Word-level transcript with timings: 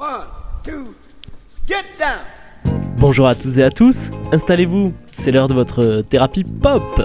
One, 0.00 0.28
two, 0.62 0.94
get 1.66 1.82
down. 1.98 2.20
Bonjour 2.98 3.26
à 3.26 3.34
tous 3.34 3.58
et 3.58 3.64
à 3.64 3.70
tous, 3.70 4.12
installez-vous, 4.30 4.94
c'est 5.10 5.32
l'heure 5.32 5.48
de 5.48 5.54
votre 5.54 6.02
thérapie 6.02 6.44
pop. 6.44 7.02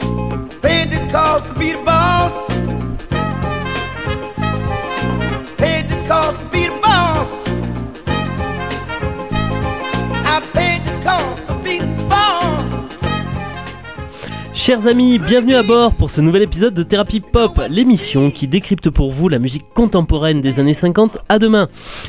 Chers 14.65 14.87
amis, 14.87 15.19
bienvenue 15.19 15.55
à 15.55 15.61
bord 15.61 15.93
pour 15.93 16.09
ce 16.09 16.21
nouvel 16.21 16.43
épisode 16.43 16.73
de 16.73 16.83
Thérapie 16.83 17.19
Pop, 17.19 17.59
l'émission 17.69 18.31
qui 18.31 18.47
décrypte 18.47 18.89
pour 18.89 19.11
vous 19.11 19.27
la 19.27 19.37
musique 19.37 19.65
contemporaine 19.73 20.39
des 20.39 20.61
années 20.61 20.73
50 20.73 21.17
à 21.27 21.37
demain. 21.37 21.67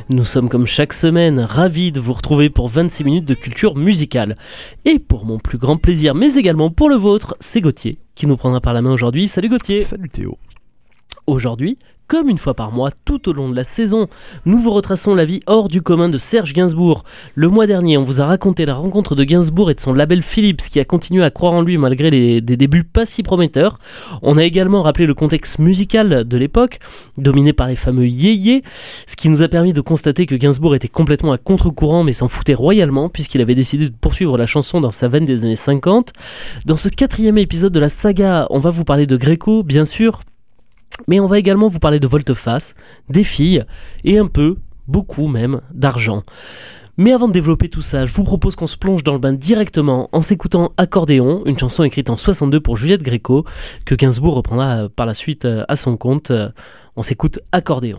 Nous 0.09 0.25
sommes 0.25 0.49
comme 0.49 0.65
chaque 0.65 0.93
semaine 0.93 1.41
ravis 1.41 1.91
de 1.91 1.99
vous 1.99 2.13
retrouver 2.13 2.51
pour 2.51 2.69
26 2.69 3.03
minutes 3.03 3.25
de 3.25 3.35
culture 3.35 3.75
musicale. 3.75 4.37
Et 4.85 5.01
pour 5.01 5.25
mon 5.25 5.41
plus 5.41 5.59
grand 5.59 5.79
plaisir, 5.79 6.15
mais 6.15 6.35
également 6.35 6.71
pour 6.71 6.89
le 6.89 6.95
vôtre, 6.95 7.37
c'est 7.41 7.61
Gauthier 7.61 7.99
qui 8.15 8.29
nous 8.29 8.37
prendra 8.37 8.61
par 8.61 8.73
la 8.73 8.83
main 8.83 8.93
aujourd'hui. 8.93 9.27
Salut 9.27 9.49
Gauthier 9.49 9.83
Salut 9.83 10.09
Théo. 10.09 10.39
Aujourd'hui, 11.27 11.79
comme 12.07 12.29
une 12.29 12.39
fois 12.39 12.53
par 12.53 12.71
mois, 12.71 12.91
tout 13.07 13.31
au 13.31 13.33
long 13.33 13.49
de 13.49 13.57
la 13.57 13.65
saison, 13.65 14.09
nous 14.45 14.59
vous 14.59 14.71
retraçons 14.71 15.15
la 15.15 15.25
vie 15.25 15.41
hors 15.47 15.69
du 15.69 15.81
commun 15.81 16.11
de 16.11 16.19
Serge 16.19 16.53
Gainsbourg. 16.53 17.03
Le 17.35 17.49
mois 17.49 17.67
dernier, 17.67 17.97
on 17.97 18.05
vous 18.05 18.21
a 18.21 18.27
raconté 18.27 18.67
la 18.67 18.75
rencontre 18.75 19.15
de 19.15 19.25
Gainsbourg 19.25 19.71
et 19.71 19.75
de 19.75 19.81
son 19.81 19.95
label 19.95 20.23
Philips 20.23 20.69
qui 20.71 20.79
a 20.81 20.85
continué 20.85 21.25
à 21.25 21.31
croire 21.31 21.55
en 21.55 21.63
lui 21.63 21.79
malgré 21.79 22.11
des 22.11 22.43
débuts 22.43 22.85
pas 22.85 23.07
si 23.07 23.23
prometteurs. 23.23 23.79
On 24.21 24.37
a 24.37 24.45
également 24.45 24.83
rappelé 24.83 25.07
le 25.07 25.15
contexte 25.15 25.59
musical 25.59 26.25
de 26.29 26.37
l'époque, 26.37 26.79
dominé 27.17 27.55
par 27.55 27.69
les 27.69 27.77
fameux 27.77 28.07
yéyés, 28.07 28.63
ce 29.07 29.17
qui 29.17 29.31
nous 29.31 29.41
a 29.41 29.49
permis 29.49 29.73
de 29.73 29.81
constater 29.81 30.27
que 30.27 30.35
Gainsbourg 30.35 30.75
était 30.75 30.89
complètement 30.89 31.33
à 31.33 31.39
contre-courant 31.39 32.05
mais 32.05 32.13
s'en 32.13 32.29
foutait 32.29 32.53
royalement 32.53 33.09
puisqu'il 33.09 33.41
avait 33.41 33.55
décidé 33.55 33.89
de 33.89 33.95
poursuivre 33.99 34.37
la 34.37 34.47
chanson 34.47 34.83
dans 34.83 34.93
sa 34.93 35.09
veine 35.09 35.25
des 35.25 35.43
années 35.43 35.57
50. 35.57 36.13
Dans 36.67 36.77
ce 36.77 36.91
quatrième 36.91 37.39
épisode 37.39 37.73
de 37.73 37.81
la 37.81 37.89
saga, 37.89 38.47
on 38.51 38.59
va 38.59 38.69
vous 38.69 38.85
parler 38.85 39.07
de 39.07 39.17
Gréco, 39.17 39.63
bien 39.63 39.87
sûr, 39.87 40.21
mais 41.09 41.21
on 41.21 41.27
va 41.27 41.39
également 41.39 41.69
vous 41.69 41.79
parler 41.79 42.01
de 42.01 42.07
volte-face, 42.07 42.75
des 43.09 43.25
filles 43.25 43.65
et 44.05 44.19
un 44.19 44.27
peu, 44.27 44.59
beaucoup 44.87 45.29
même, 45.29 45.61
d'argent. 45.73 46.23
Mais 46.97 47.13
avant 47.13 47.27
de 47.27 47.33
développer 47.33 47.69
tout 47.69 47.83
ça, 47.83 48.07
je 48.07 48.15
vous 48.15 48.23
propose 48.23 48.55
qu'on 48.55 48.69
se 48.69 48.77
plonge 48.77 49.03
dans 49.03 49.13
le 49.13 49.19
bain 49.19 49.33
directement 49.33 50.09
en 50.13 50.23
s'écoutant 50.23 50.73
Accordéon, 50.77 51.43
une 51.45 51.59
chanson 51.59 51.83
écrite 51.83 52.09
en 52.09 52.17
62 52.17 52.61
pour 52.61 52.77
Juliette 52.77 53.03
Gréco, 53.03 53.45
que 53.85 53.97
Gainsbourg 53.97 54.37
reprendra 54.37 54.85
euh, 54.85 54.89
par 54.89 55.07
la 55.07 55.15
suite 55.15 55.45
euh, 55.45 55.65
à 55.69 55.75
son 55.75 55.97
compte. 55.97 56.31
Euh, 56.31 56.51
On 56.95 57.03
s'écoute 57.03 57.41
Accordéon. 57.51 57.99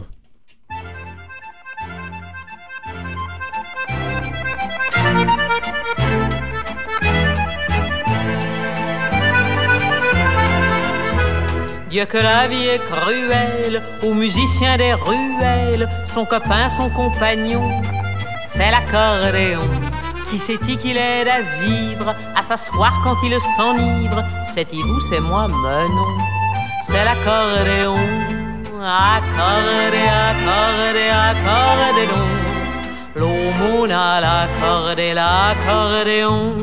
Dieu 11.95 12.05
que 12.07 12.17
la 12.17 12.45
vie 12.45 12.67
est 12.67 12.83
cruelle, 12.91 13.81
aux 14.03 14.13
musiciens 14.13 14.75
des 14.75 14.93
ruelles, 14.93 15.87
son 16.03 16.25
copain, 16.25 16.69
son 16.69 16.89
compagnon, 16.89 17.63
c'est 18.43 18.69
l'accordéon. 18.69 19.61
Qui 20.27 20.37
c'est-il 20.37 20.77
qui 20.77 20.91
l'aide 20.91 21.29
à 21.29 21.39
vivre, 21.63 22.13
à 22.35 22.41
s'asseoir 22.41 22.99
quand 23.01 23.15
il 23.23 23.39
s'enivre 23.39 24.21
C'est-il 24.53 24.83
vous, 24.83 24.99
c'est 24.99 25.21
moi, 25.21 25.47
mais 25.47 25.87
non, 25.87 26.11
c'est 26.83 27.05
l'accordéon. 27.05 27.95
Accordé, 29.15 30.03
accordé, 30.33 31.05
accordéon. 31.29 32.25
L'aumône 33.15 33.91
à 33.93 34.19
l'accordé, 34.19 35.13
l'accordéon. 35.13 36.57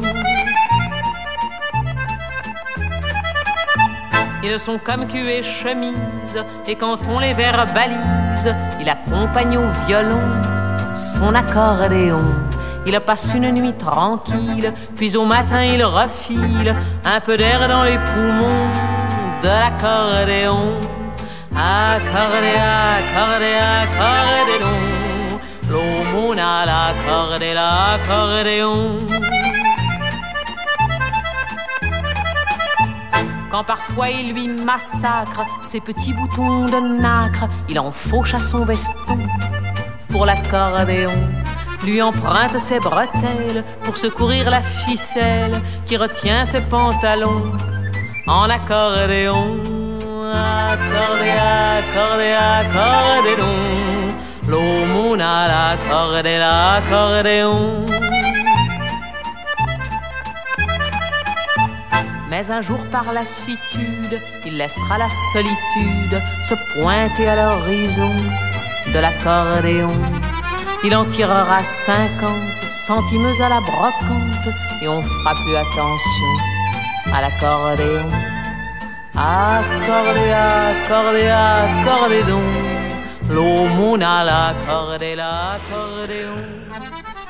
Ils 4.45 4.59
sont 4.59 4.79
comme 4.79 5.07
cul 5.07 5.29
et 5.31 5.43
chemise, 5.43 6.37
et 6.67 6.75
quand 6.75 6.99
on 7.09 7.21
les 7.21 7.33
verbalise, 7.33 8.53
il 8.81 8.89
accompagne 8.89 9.57
au 9.57 9.69
violon 9.87 10.21
son 10.97 11.35
accordéon. 11.35 12.25
Il 12.85 12.99
passe 13.01 13.33
une 13.35 13.53
nuit 13.53 13.75
tranquille, 13.75 14.73
puis 14.97 15.17
au 15.17 15.25
matin 15.25 15.63
il 15.63 15.85
refile 15.85 16.75
un 17.05 17.21
peu 17.21 17.37
d'air 17.37 17.69
dans 17.69 17.85
les 17.85 17.99
poumons 17.99 18.67
de 19.43 19.49
l'accordéon. 19.49 20.81
Accordé, 21.55 22.55
accordé, 22.99 23.53
accordéon, 23.85 25.39
l'aumône 25.71 26.41
à 26.41 26.67
l'accordé, 26.67 27.55
l'accordéon. 27.55 28.99
Quand 33.53 33.65
parfois 33.65 34.09
il 34.09 34.33
lui 34.33 34.49
massacre 34.49 35.45
ses 35.61 35.81
petits 35.81 36.15
boutons 36.15 36.65
de 36.65 37.03
nacre, 37.03 37.51
il 37.69 37.79
en 37.79 37.93
fauche 37.93 38.33
à 38.33 38.41
son 38.41 38.65
veston 38.65 39.19
pour 40.09 40.25
l'accordéon. 40.25 41.13
Lui 41.85 42.01
emprunte 42.01 42.59
ses 42.59 42.81
bretelles 42.81 43.63
pour 43.83 43.99
secourir 43.99 44.49
la 44.49 44.63
ficelle 44.63 45.61
qui 45.85 45.99
retient 45.99 46.47
ses 46.47 46.63
pantalons 46.63 47.53
en 48.27 48.49
accordéon. 48.49 49.59
Accordé, 50.33 51.33
accordé, 51.77 52.33
accordéon. 52.33 54.17
L'aumône 54.49 55.21
à 55.21 55.77
l'accordé, 55.77 56.39
l'accordéon. 56.39 57.85
Mais 62.33 62.51
un 62.51 62.63
jour 62.63 62.79
par 62.91 63.13
lassitude, 63.13 64.19
il 64.47 64.57
laissera 64.57 64.97
la 64.97 65.11
solitude 65.35 66.19
se 66.49 66.55
pointer 66.73 67.29
à 67.29 67.37
l'horizon 67.37 68.11
de 68.87 68.99
l'accordéon. 68.99 69.93
Il 70.83 70.97
en 70.97 71.05
tirera 71.05 71.63
cinquante 71.63 72.67
centimes 72.69 73.35
à 73.39 73.51
la 73.51 73.61
brocante 73.61 74.49
et 74.81 74.89
on 74.89 75.03
fera 75.03 75.35
plus 75.35 75.57
attention 75.57 76.33
à 77.13 77.21
l'accordéon. 77.21 78.09
Accordé, 79.15 80.31
accordé, 80.31 81.29
accordé 81.29 82.23
donc, 82.23 83.29
l'aumône 83.29 84.03
à 84.03 84.25
l'accordé, 84.25 85.17
l'accordéon. 85.17 86.52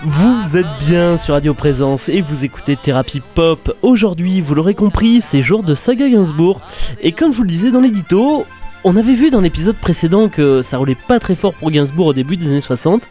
Vous 0.04 0.56
êtes 0.56 0.66
bien 0.80 1.16
sur 1.16 1.34
Radio 1.34 1.54
Présence 1.54 2.08
et 2.08 2.22
vous 2.22 2.44
écoutez 2.44 2.74
Thérapie 2.74 3.22
Pop. 3.36 3.76
Aujourd'hui, 3.82 4.40
vous 4.40 4.52
l'aurez 4.56 4.74
compris, 4.74 5.20
c'est 5.20 5.42
jour 5.42 5.62
de 5.62 5.76
saga 5.76 6.08
Gainsbourg. 6.08 6.60
Et 7.00 7.12
comme 7.12 7.30
je 7.30 7.36
vous 7.36 7.44
le 7.44 7.48
disais 7.48 7.70
dans 7.70 7.80
l'édito, 7.80 8.44
on 8.82 8.96
avait 8.96 9.14
vu 9.14 9.30
dans 9.30 9.40
l'épisode 9.40 9.76
précédent 9.76 10.28
que 10.28 10.60
ça 10.60 10.76
roulait 10.76 10.96
pas 10.96 11.20
très 11.20 11.36
fort 11.36 11.54
pour 11.54 11.70
Gainsbourg 11.70 12.06
au 12.06 12.12
début 12.12 12.36
des 12.36 12.48
années 12.48 12.60
60. 12.60 13.08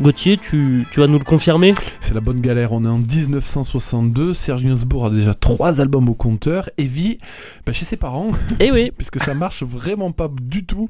Gauthier, 0.00 0.36
tu, 0.36 0.86
tu 0.92 1.00
vas 1.00 1.08
nous 1.08 1.18
le 1.18 1.24
confirmer 1.24 1.74
C'est 1.98 2.14
la 2.14 2.20
bonne 2.20 2.40
galère. 2.40 2.70
On 2.70 2.84
est 2.84 2.88
en 2.88 2.98
1962. 2.98 4.32
Serge 4.32 4.62
Gainsbourg 4.62 5.06
a 5.06 5.10
déjà 5.10 5.34
trois 5.34 5.80
albums 5.80 6.08
au 6.08 6.14
compteur 6.14 6.70
et 6.78 6.84
vit 6.84 7.18
bah, 7.66 7.72
chez 7.72 7.84
ses 7.84 7.96
parents, 7.96 8.30
Eh 8.60 8.70
oui, 8.70 8.92
puisque 8.96 9.18
ça 9.18 9.34
marche 9.34 9.64
vraiment 9.64 10.12
pas 10.12 10.30
du 10.40 10.64
tout. 10.64 10.86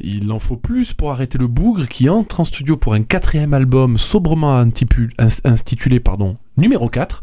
Il 0.00 0.30
en 0.30 0.38
faut 0.38 0.56
plus 0.56 0.92
pour 0.92 1.12
arrêter 1.12 1.38
le 1.38 1.46
bougre 1.46 1.88
qui 1.88 2.10
entre 2.10 2.40
en 2.40 2.44
studio 2.44 2.76
pour 2.76 2.92
un 2.92 3.02
quatrième 3.02 3.54
album 3.54 3.96
sobrement 3.96 4.58
intitulé 4.58 6.00
pardon, 6.00 6.34
numéro 6.56 6.88
4. 6.88 7.22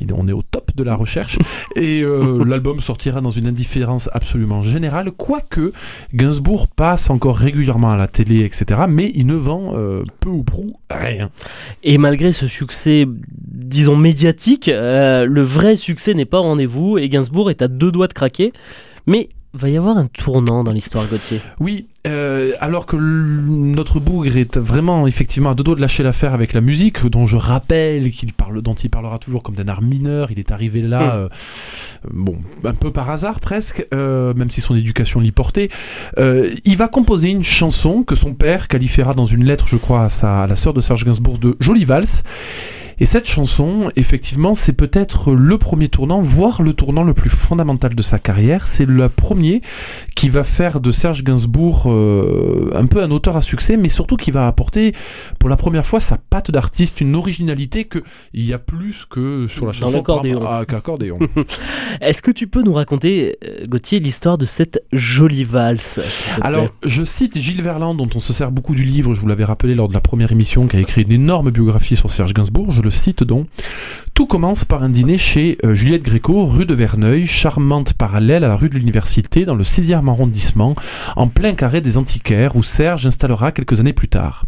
Il- 0.00 0.12
On 0.14 0.26
est 0.28 0.32
au 0.32 0.42
top 0.42 0.70
de 0.76 0.82
la 0.84 0.94
recherche. 0.94 1.38
Et 1.76 2.02
euh, 2.02 2.44
l'album 2.44 2.80
sortira 2.80 3.20
dans 3.20 3.30
une 3.30 3.46
indifférence 3.46 4.08
absolument 4.12 4.62
générale, 4.62 5.10
quoique 5.12 5.72
Gainsbourg 6.14 6.68
passe 6.68 7.10
encore 7.10 7.36
régulièrement 7.36 7.90
à 7.90 7.96
la 7.96 8.08
télé, 8.08 8.40
etc. 8.44 8.82
Mais 8.88 9.10
il 9.14 9.26
ne 9.26 9.34
vend 9.34 9.72
euh, 9.74 10.02
peu 10.20 10.28
ou 10.30 10.42
prou 10.42 10.74
rien. 10.90 11.30
Et 11.82 11.98
malgré 11.98 12.32
ce 12.32 12.46
succès, 12.48 13.06
disons 13.46 13.96
médiatique, 13.96 14.68
euh, 14.68 15.24
le 15.26 15.42
vrai 15.42 15.76
succès 15.76 16.14
n'est 16.14 16.24
pas 16.24 16.38
au 16.40 16.44
rendez-vous 16.44 16.98
et 16.98 17.08
Gainsbourg 17.08 17.50
est 17.50 17.62
à 17.62 17.68
deux 17.68 17.90
doigts 17.92 18.08
de 18.08 18.12
craquer. 18.14 18.52
Mais 19.06 19.28
va 19.54 19.68
y 19.70 19.76
avoir 19.76 19.96
un 19.96 20.06
tournant 20.06 20.62
dans 20.62 20.72
l'histoire, 20.72 21.06
Gauthier. 21.06 21.40
Oui, 21.58 21.86
euh, 22.06 22.52
alors 22.60 22.84
que 22.86 22.96
notre 22.96 23.98
bougre 23.98 24.36
est 24.36 24.58
vraiment 24.58 25.06
effectivement 25.06 25.50
à 25.50 25.54
deux 25.54 25.64
doigts 25.64 25.74
de 25.74 25.80
lâcher 25.80 26.02
l'affaire 26.02 26.34
avec 26.34 26.52
la 26.52 26.60
musique, 26.60 27.04
dont 27.06 27.26
je 27.26 27.36
rappelle 27.36 28.10
qu'il 28.10 28.32
parle, 28.34 28.60
dont 28.62 28.74
il 28.74 28.90
parlera 28.90 29.18
toujours 29.18 29.42
comme 29.42 29.54
d'un 29.54 29.68
art 29.68 29.82
mineur. 29.82 30.30
Il 30.30 30.38
est 30.38 30.52
arrivé 30.52 30.82
là, 30.82 30.98
Mm. 31.00 31.18
euh, 31.18 31.28
bon, 32.12 32.36
un 32.64 32.74
peu 32.74 32.92
par 32.92 33.08
hasard 33.10 33.40
presque, 33.40 33.86
euh, 33.94 34.34
même 34.34 34.50
si 34.50 34.60
son 34.60 34.76
éducation 34.76 35.20
l'y 35.20 35.32
portait. 35.32 35.70
Euh, 36.18 36.54
il 36.64 36.76
va 36.76 36.88
composer 36.88 37.30
une 37.30 37.42
chanson 37.42 38.02
que 38.02 38.14
son 38.14 38.34
père 38.34 38.68
qualifiera 38.68 39.14
dans 39.14 39.26
une 39.26 39.44
lettre, 39.44 39.66
je 39.68 39.76
crois, 39.76 40.04
à, 40.04 40.08
sa, 40.08 40.42
à 40.42 40.46
la 40.46 40.56
sœur 40.56 40.74
de 40.74 40.80
Serge 40.80 41.04
Gainsbourg 41.04 41.38
de 41.38 41.56
jolie 41.60 41.84
valse. 41.84 42.22
Et 43.00 43.06
cette 43.06 43.28
chanson, 43.28 43.90
effectivement, 43.94 44.54
c'est 44.54 44.72
peut-être 44.72 45.32
le 45.32 45.56
premier 45.56 45.88
tournant, 45.88 46.20
voire 46.20 46.62
le 46.62 46.72
tournant 46.72 47.04
le 47.04 47.14
plus 47.14 47.30
fondamental 47.30 47.94
de 47.94 48.02
sa 48.02 48.18
carrière. 48.18 48.66
C'est 48.66 48.86
le 48.86 49.08
premier 49.08 49.62
qui 50.16 50.28
va 50.28 50.42
faire 50.42 50.80
de 50.80 50.90
Serge 50.90 51.22
Gainsbourg 51.22 51.84
euh, 51.86 52.72
un 52.74 52.86
peu 52.86 53.00
un 53.02 53.10
auteur 53.10 53.36
à 53.36 53.40
succès, 53.40 53.76
mais 53.76 53.88
surtout 53.88 54.16
qui 54.16 54.32
va 54.32 54.48
apporter 54.48 54.94
pour 55.38 55.48
la 55.48 55.56
première 55.56 55.86
fois 55.86 56.00
sa 56.00 56.18
patte 56.18 56.50
d'artiste, 56.50 57.00
une 57.00 57.14
originalité 57.14 57.84
que 57.84 58.00
il 58.34 58.44
y 58.44 58.52
a 58.52 58.58
plus 58.58 59.04
que 59.04 59.46
sur 59.46 59.66
la 59.66 59.72
chanson. 59.72 60.02
qu'accordéon. 60.02 61.18
Est-ce 62.00 62.20
que 62.20 62.32
tu 62.32 62.48
peux 62.48 62.62
nous 62.62 62.74
raconter, 62.74 63.36
euh, 63.46 63.64
Gauthier, 63.68 64.00
l'histoire 64.00 64.38
de 64.38 64.46
cette 64.46 64.82
jolie 64.92 65.44
valse 65.44 66.00
Alors, 66.40 66.68
je 66.84 67.04
cite 67.04 67.38
Gilles 67.38 67.62
Verland, 67.62 67.96
dont 67.96 68.08
on 68.14 68.20
se 68.20 68.32
sert 68.32 68.50
beaucoup 68.50 68.74
du 68.74 68.84
livre, 68.84 69.14
je 69.14 69.20
vous 69.20 69.28
l'avais 69.28 69.44
rappelé 69.44 69.74
lors 69.74 69.88
de 69.88 69.94
la 69.94 70.00
première 70.00 70.32
émission, 70.32 70.66
qui 70.66 70.76
a 70.76 70.80
écrit 70.80 71.02
une 71.02 71.12
énorme 71.12 71.50
biographie 71.50 71.94
sur 71.94 72.10
Serge 72.10 72.34
Gainsbourg. 72.34 72.72
Je 72.72 72.87
le 72.88 72.92
cite 72.92 73.22
donc. 73.22 73.46
Tout 74.14 74.26
commence 74.26 74.64
par 74.64 74.82
un 74.82 74.88
dîner 74.88 75.18
chez 75.18 75.58
euh, 75.62 75.74
Juliette 75.74 76.02
Gréco, 76.02 76.46
rue 76.46 76.64
de 76.64 76.74
Verneuil, 76.74 77.26
charmante 77.26 77.92
parallèle 77.92 78.44
à 78.44 78.48
la 78.48 78.56
rue 78.56 78.70
de 78.70 78.78
l'Université, 78.78 79.44
dans 79.44 79.54
le 79.54 79.62
6e 79.62 80.08
arrondissement, 80.08 80.74
en 81.14 81.28
plein 81.28 81.52
carré 81.52 81.82
des 81.82 81.98
antiquaires, 81.98 82.56
où 82.56 82.62
Serge 82.62 83.06
installera 83.06 83.52
quelques 83.52 83.78
années 83.78 83.92
plus 83.92 84.08
tard. 84.08 84.46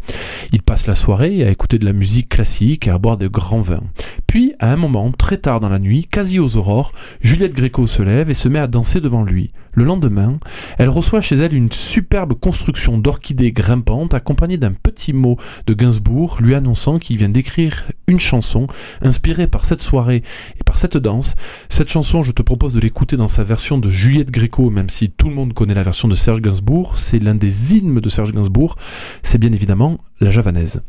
Il 0.52 0.62
passe 0.62 0.86
la 0.86 0.94
soirée 0.94 1.44
à 1.44 1.50
écouter 1.50 1.78
de 1.78 1.84
la 1.84 1.92
musique 1.92 2.30
classique 2.30 2.86
et 2.86 2.90
à 2.90 2.98
boire 2.98 3.18
de 3.18 3.28
grands 3.28 3.60
vins. 3.60 3.84
Puis, 4.26 4.54
à 4.58 4.72
un 4.72 4.76
moment, 4.76 5.12
très 5.12 5.36
tard 5.36 5.60
dans 5.60 5.68
la 5.68 5.78
nuit, 5.78 6.06
quasi 6.10 6.38
aux 6.38 6.56
aurores, 6.56 6.92
Juliette 7.20 7.54
Gréco 7.54 7.86
se 7.86 8.02
lève 8.02 8.30
et 8.30 8.34
se 8.34 8.48
met 8.48 8.58
à 8.58 8.66
danser 8.66 9.02
devant 9.02 9.22
lui. 9.22 9.50
Le 9.72 9.84
lendemain, 9.84 10.38
elle 10.78 10.88
reçoit 10.88 11.20
chez 11.20 11.36
elle 11.36 11.54
une 11.54 11.70
superbe 11.70 12.34
construction 12.34 12.98
d'orchidées 12.98 13.52
grimpantes 13.52 14.14
accompagnée 14.14 14.56
d'un 14.56 14.72
petit 14.72 15.12
mot 15.12 15.36
de 15.66 15.74
Gainsbourg 15.74 16.38
lui 16.40 16.54
annonçant 16.54 16.98
qu'il 16.98 17.16
vient 17.16 17.28
d'écrire 17.28 17.84
une 18.06 18.20
chanson 18.20 18.66
inspirée 19.00 19.46
par 19.46 19.64
cette 19.64 19.82
soirée 19.82 20.22
et 20.58 20.64
par 20.64 20.78
cette 20.78 20.96
danse. 20.96 21.34
Cette 21.68 21.88
chanson, 21.88 22.22
je 22.22 22.32
te 22.32 22.42
propose 22.42 22.74
de 22.74 22.80
l'écouter 22.80 23.16
dans 23.16 23.28
sa 23.28 23.44
version 23.44 23.78
de 23.78 23.90
Juliette 23.90 24.30
Gréco, 24.30 24.70
même 24.70 24.90
si 24.90 25.10
tout 25.10 25.28
le 25.28 25.34
monde 25.34 25.54
connaît 25.54 25.74
la 25.74 25.82
version 25.82 26.08
de 26.08 26.14
Serge 26.14 26.42
Gainsbourg. 26.42 26.98
C'est 26.98 27.18
l'un 27.18 27.34
des 27.34 27.74
hymnes 27.74 28.00
de 28.00 28.08
Serge 28.08 28.32
Gainsbourg. 28.32 28.76
C'est 29.22 29.38
bien 29.38 29.52
évidemment 29.52 29.98
la 30.20 30.30
javanaise. 30.30 30.82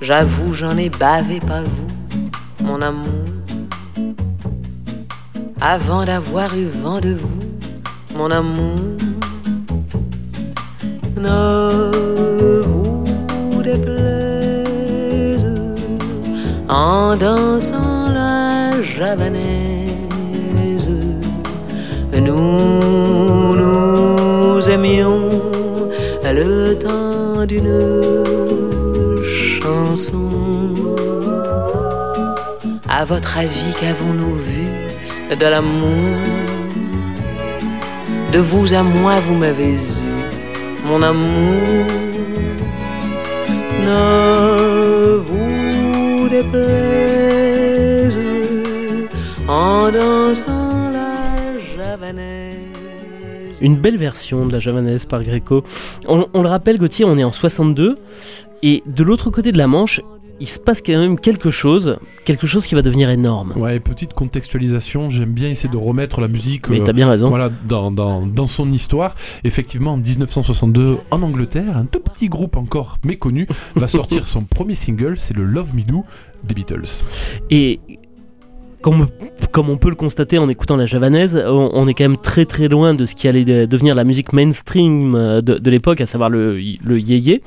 J'avoue, 0.00 0.54
j'en 0.54 0.76
ai 0.76 0.88
bavé, 0.88 1.40
pas 1.40 1.62
vous, 1.62 1.86
mon 2.66 2.82
amour. 2.82 3.24
Avant 5.60 6.04
d'avoir 6.04 6.56
eu 6.56 6.66
vent 6.82 7.00
de 7.00 7.12
vous, 7.22 7.40
mon 8.18 8.30
amour. 8.30 8.76
Ne 11.16 11.90
vous 12.66 13.62
déplaise 13.62 15.46
en 16.68 17.16
dansant 17.16 18.10
la 18.12 18.82
javanaise. 18.82 19.96
Nous 22.12 23.56
nous 23.62 24.68
aimions 24.68 25.28
le 26.32 26.74
temps 26.74 27.46
d'une 27.46 28.24
chanson. 29.60 30.25
À 32.98 33.04
votre 33.04 33.36
avis, 33.36 33.74
qu'avons-nous 33.78 34.36
vu 34.36 34.68
de 35.28 35.46
l'amour 35.46 36.16
De 38.32 38.38
vous 38.38 38.72
à 38.72 38.82
moi, 38.82 39.16
vous 39.16 39.34
m'avez 39.34 39.74
eu, 39.74 40.00
mon 40.82 41.02
amour. 41.02 41.84
Ne 43.84 45.16
vous 45.18 46.28
déplaise 46.30 48.16
en 49.46 49.90
dansant 49.90 50.90
la 50.90 51.60
javanaise. 51.76 52.56
Une 53.60 53.76
belle 53.76 53.98
version 53.98 54.46
de 54.46 54.52
la 54.52 54.58
javanaise 54.58 55.04
par 55.04 55.22
Gréco. 55.22 55.64
On, 56.08 56.28
on 56.32 56.40
le 56.40 56.48
rappelle, 56.48 56.78
Gauthier, 56.78 57.04
on 57.04 57.18
est 57.18 57.24
en 57.24 57.32
62, 57.32 57.98
et 58.62 58.82
de 58.86 59.04
l'autre 59.04 59.28
côté 59.28 59.52
de 59.52 59.58
la 59.58 59.66
Manche, 59.66 60.00
il 60.38 60.46
se 60.46 60.58
passe 60.58 60.82
quand 60.84 60.98
même 60.98 61.18
quelque 61.18 61.50
chose, 61.50 61.98
quelque 62.24 62.46
chose 62.46 62.66
qui 62.66 62.74
va 62.74 62.82
devenir 62.82 63.08
énorme. 63.10 63.52
Ouais, 63.56 63.80
petite 63.80 64.12
contextualisation, 64.12 65.08
j'aime 65.08 65.32
bien 65.32 65.48
essayer 65.48 65.70
de 65.70 65.76
remettre 65.78 66.20
la 66.20 66.28
musique 66.28 66.68
Mais 66.68 66.80
euh, 66.86 66.92
bien 66.92 67.08
raison. 67.08 67.28
voilà, 67.30 67.50
dans, 67.68 67.90
dans, 67.90 68.26
dans 68.26 68.46
son 68.46 68.70
histoire. 68.70 69.14
Effectivement, 69.44 69.92
en 69.94 69.96
1962, 69.96 70.98
en 71.10 71.22
Angleterre, 71.22 71.76
un 71.76 71.86
tout 71.86 72.00
petit 72.00 72.28
groupe 72.28 72.56
encore 72.56 72.98
méconnu 73.04 73.46
va 73.76 73.88
sortir 73.88 74.26
son 74.26 74.42
premier 74.42 74.74
single, 74.74 75.14
c'est 75.18 75.34
le 75.34 75.44
Love 75.44 75.74
Me 75.74 75.82
Do 75.82 76.04
des 76.44 76.54
Beatles. 76.54 76.84
Et 77.50 77.80
comme, 78.82 79.08
comme 79.52 79.70
on 79.70 79.78
peut 79.78 79.88
le 79.88 79.94
constater 79.96 80.38
en 80.38 80.48
écoutant 80.48 80.76
la 80.76 80.86
javanaise, 80.86 81.42
on, 81.46 81.70
on 81.72 81.88
est 81.88 81.94
quand 81.94 82.04
même 82.04 82.18
très 82.18 82.44
très 82.44 82.68
loin 82.68 82.94
de 82.94 83.06
ce 83.06 83.14
qui 83.14 83.26
allait 83.26 83.44
de- 83.44 83.64
devenir 83.64 83.94
la 83.94 84.04
musique 84.04 84.32
mainstream 84.32 85.14
euh, 85.14 85.40
de, 85.40 85.54
de 85.58 85.70
l'époque, 85.70 86.00
à 86.02 86.06
savoir 86.06 86.28
le, 86.30 86.54
le 86.56 87.00
yéyé. 87.00 87.42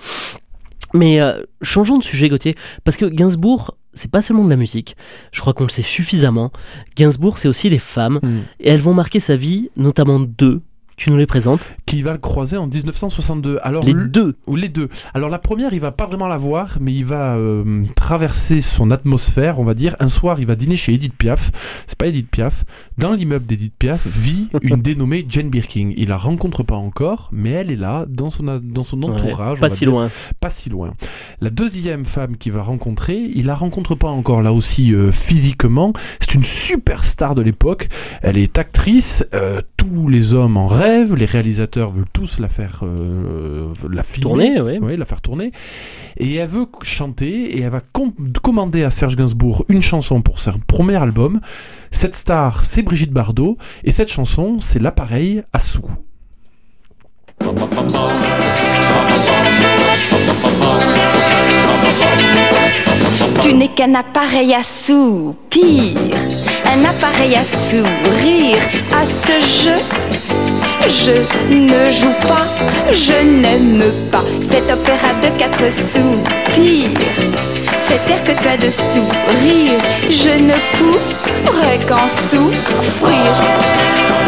Mais 0.93 1.19
euh, 1.19 1.43
changeons 1.61 1.97
de 1.97 2.03
sujet, 2.03 2.29
Gauthier, 2.29 2.55
parce 2.83 2.97
que 2.97 3.05
Gainsbourg, 3.05 3.75
c'est 3.93 4.09
pas 4.11 4.21
seulement 4.21 4.43
de 4.43 4.49
la 4.49 4.55
musique, 4.55 4.95
je 5.31 5.41
crois 5.41 5.53
qu'on 5.53 5.63
le 5.65 5.69
sait 5.69 5.81
suffisamment. 5.81 6.51
Gainsbourg, 6.95 7.37
c'est 7.37 7.47
aussi 7.47 7.69
les 7.69 7.79
femmes, 7.79 8.19
et 8.59 8.69
elles 8.69 8.81
vont 8.81 8.93
marquer 8.93 9.19
sa 9.19 9.35
vie, 9.35 9.69
notamment 9.75 10.19
deux. 10.19 10.61
Tu 10.99 11.09
nous 11.11 11.17
les 11.17 11.25
présentes 11.25 11.69
Qui 11.85 12.01
va 12.01 12.11
le 12.11 12.17
croiser 12.17 12.57
en 12.57 12.67
1962. 12.67 13.57
Alors, 13.63 13.85
Les 13.85 13.93
le- 13.93 14.07
deux 14.09 14.35
Ou 14.47 14.57
les 14.57 14.67
deux. 14.67 14.89
Alors 15.13 15.29
la 15.29 15.39
première, 15.39 15.73
il 15.73 15.79
va 15.79 15.93
pas 15.93 16.05
vraiment 16.05 16.27
la 16.27 16.37
voir, 16.37 16.77
mais 16.81 16.91
il 16.93 17.05
va 17.05 17.37
euh, 17.37 17.85
traverser 17.95 18.59
son 18.59 18.91
atmosphère, 18.91 19.59
on 19.59 19.63
va 19.63 19.73
dire. 19.73 19.95
Un 20.01 20.09
soir, 20.09 20.41
il 20.41 20.45
va 20.45 20.55
dîner 20.57 20.75
chez 20.75 20.93
Edith 20.93 21.13
Piaf. 21.17 21.51
C'est 21.87 21.97
pas 21.97 22.07
Edith 22.07 22.29
Piaf. 22.29 22.65
Dans 22.97 23.13
l'immeuble 23.13 23.45
d'Edith 23.45 23.73
Piaf 23.79 24.05
vit 24.05 24.49
une 24.61 24.81
dénommée 24.81 25.25
Jane 25.29 25.49
Birkin. 25.49 25.93
Il 25.95 26.09
la 26.09 26.17
rencontre 26.17 26.63
pas 26.63 26.75
encore, 26.75 27.29
mais 27.31 27.51
elle 27.51 27.71
est 27.71 27.77
là, 27.77 28.05
dans 28.09 28.29
son, 28.29 28.59
dans 28.61 28.83
son 28.83 29.01
entourage. 29.03 29.59
Pas 29.61 29.69
si 29.69 29.79
dire. 29.85 29.91
loin. 29.91 30.09
Pas 30.41 30.49
si 30.49 30.69
loin. 30.69 30.93
La 31.39 31.49
deuxième 31.49 32.03
femme 32.03 32.35
qu'il 32.35 32.51
va 32.51 32.61
rencontrer, 32.61 33.17
il 33.33 33.45
la 33.45 33.55
rencontre 33.55 33.95
pas 33.95 34.09
encore 34.09 34.41
là 34.41 34.51
aussi 34.51 34.93
euh, 34.93 35.13
physiquement. 35.13 35.93
C'est 36.19 36.33
une 36.35 36.43
superstar 36.43 37.35
de 37.35 37.41
l'époque. 37.41 37.87
Elle 38.21 38.37
est 38.37 38.57
actrice. 38.59 39.23
euh, 39.33 39.61
tous 39.77 40.09
les 40.09 40.33
hommes 40.33 40.57
en 40.57 40.67
rêvent. 40.67 40.88
Les 40.89 41.25
réalisateurs 41.25 41.91
veulent 41.91 42.05
tous 42.11 42.39
la 42.39 42.49
faire 42.49 42.79
euh, 42.83 43.71
la 43.91 44.01
filmer. 44.03 44.55
Tourner, 44.55 44.97
la 44.97 45.05
faire 45.05 45.21
tourner. 45.21 45.51
Et 46.17 46.35
elle 46.35 46.47
veut 46.49 46.65
chanter 46.81 47.57
et 47.57 47.61
elle 47.61 47.69
va 47.71 47.81
com- 47.93 48.13
commander 48.41 48.83
à 48.83 48.89
Serge 48.89 49.15
Gainsbourg 49.15 49.65
une 49.69 49.81
chanson 49.83 50.21
pour 50.21 50.39
son 50.39 50.53
premier 50.65 50.95
album. 50.95 51.41
Cette 51.91 52.15
star, 52.15 52.63
c'est 52.63 52.81
Brigitte 52.81 53.11
Bardot. 53.11 53.57
Et 53.83 53.91
cette 53.91 54.09
chanson, 54.09 54.59
c'est 54.61 54.79
l'appareil 54.79 55.43
à 55.53 55.59
sous. 55.59 55.85
Tu 63.41 63.53
n'es 63.53 63.69
qu'un 63.69 63.95
appareil 63.95 64.53
à 64.53 64.63
soupir, 64.63 65.95
un 66.65 66.83
appareil 66.85 67.35
à 67.35 67.45
sourire. 67.45 68.57
À 68.91 69.05
ce 69.05 69.39
jeu, 69.39 69.79
je 70.89 71.11
ne 71.53 71.89
joue 71.89 72.13
pas, 72.27 72.47
je 72.91 73.23
n'aime 73.23 73.83
pas 74.11 74.23
cet 74.41 74.71
opéra 74.71 75.13
de 75.21 75.29
quatre 75.37 75.71
soupirs. 75.71 76.89
Cet 77.77 78.09
air 78.09 78.23
que 78.23 78.41
tu 78.41 78.47
as 78.47 78.57
de 78.57 78.71
sourire, 78.71 79.79
je 80.09 80.29
ne 80.29 80.55
pourrais 80.77 81.79
qu'en 81.87 82.07
souffrir. 82.07 84.18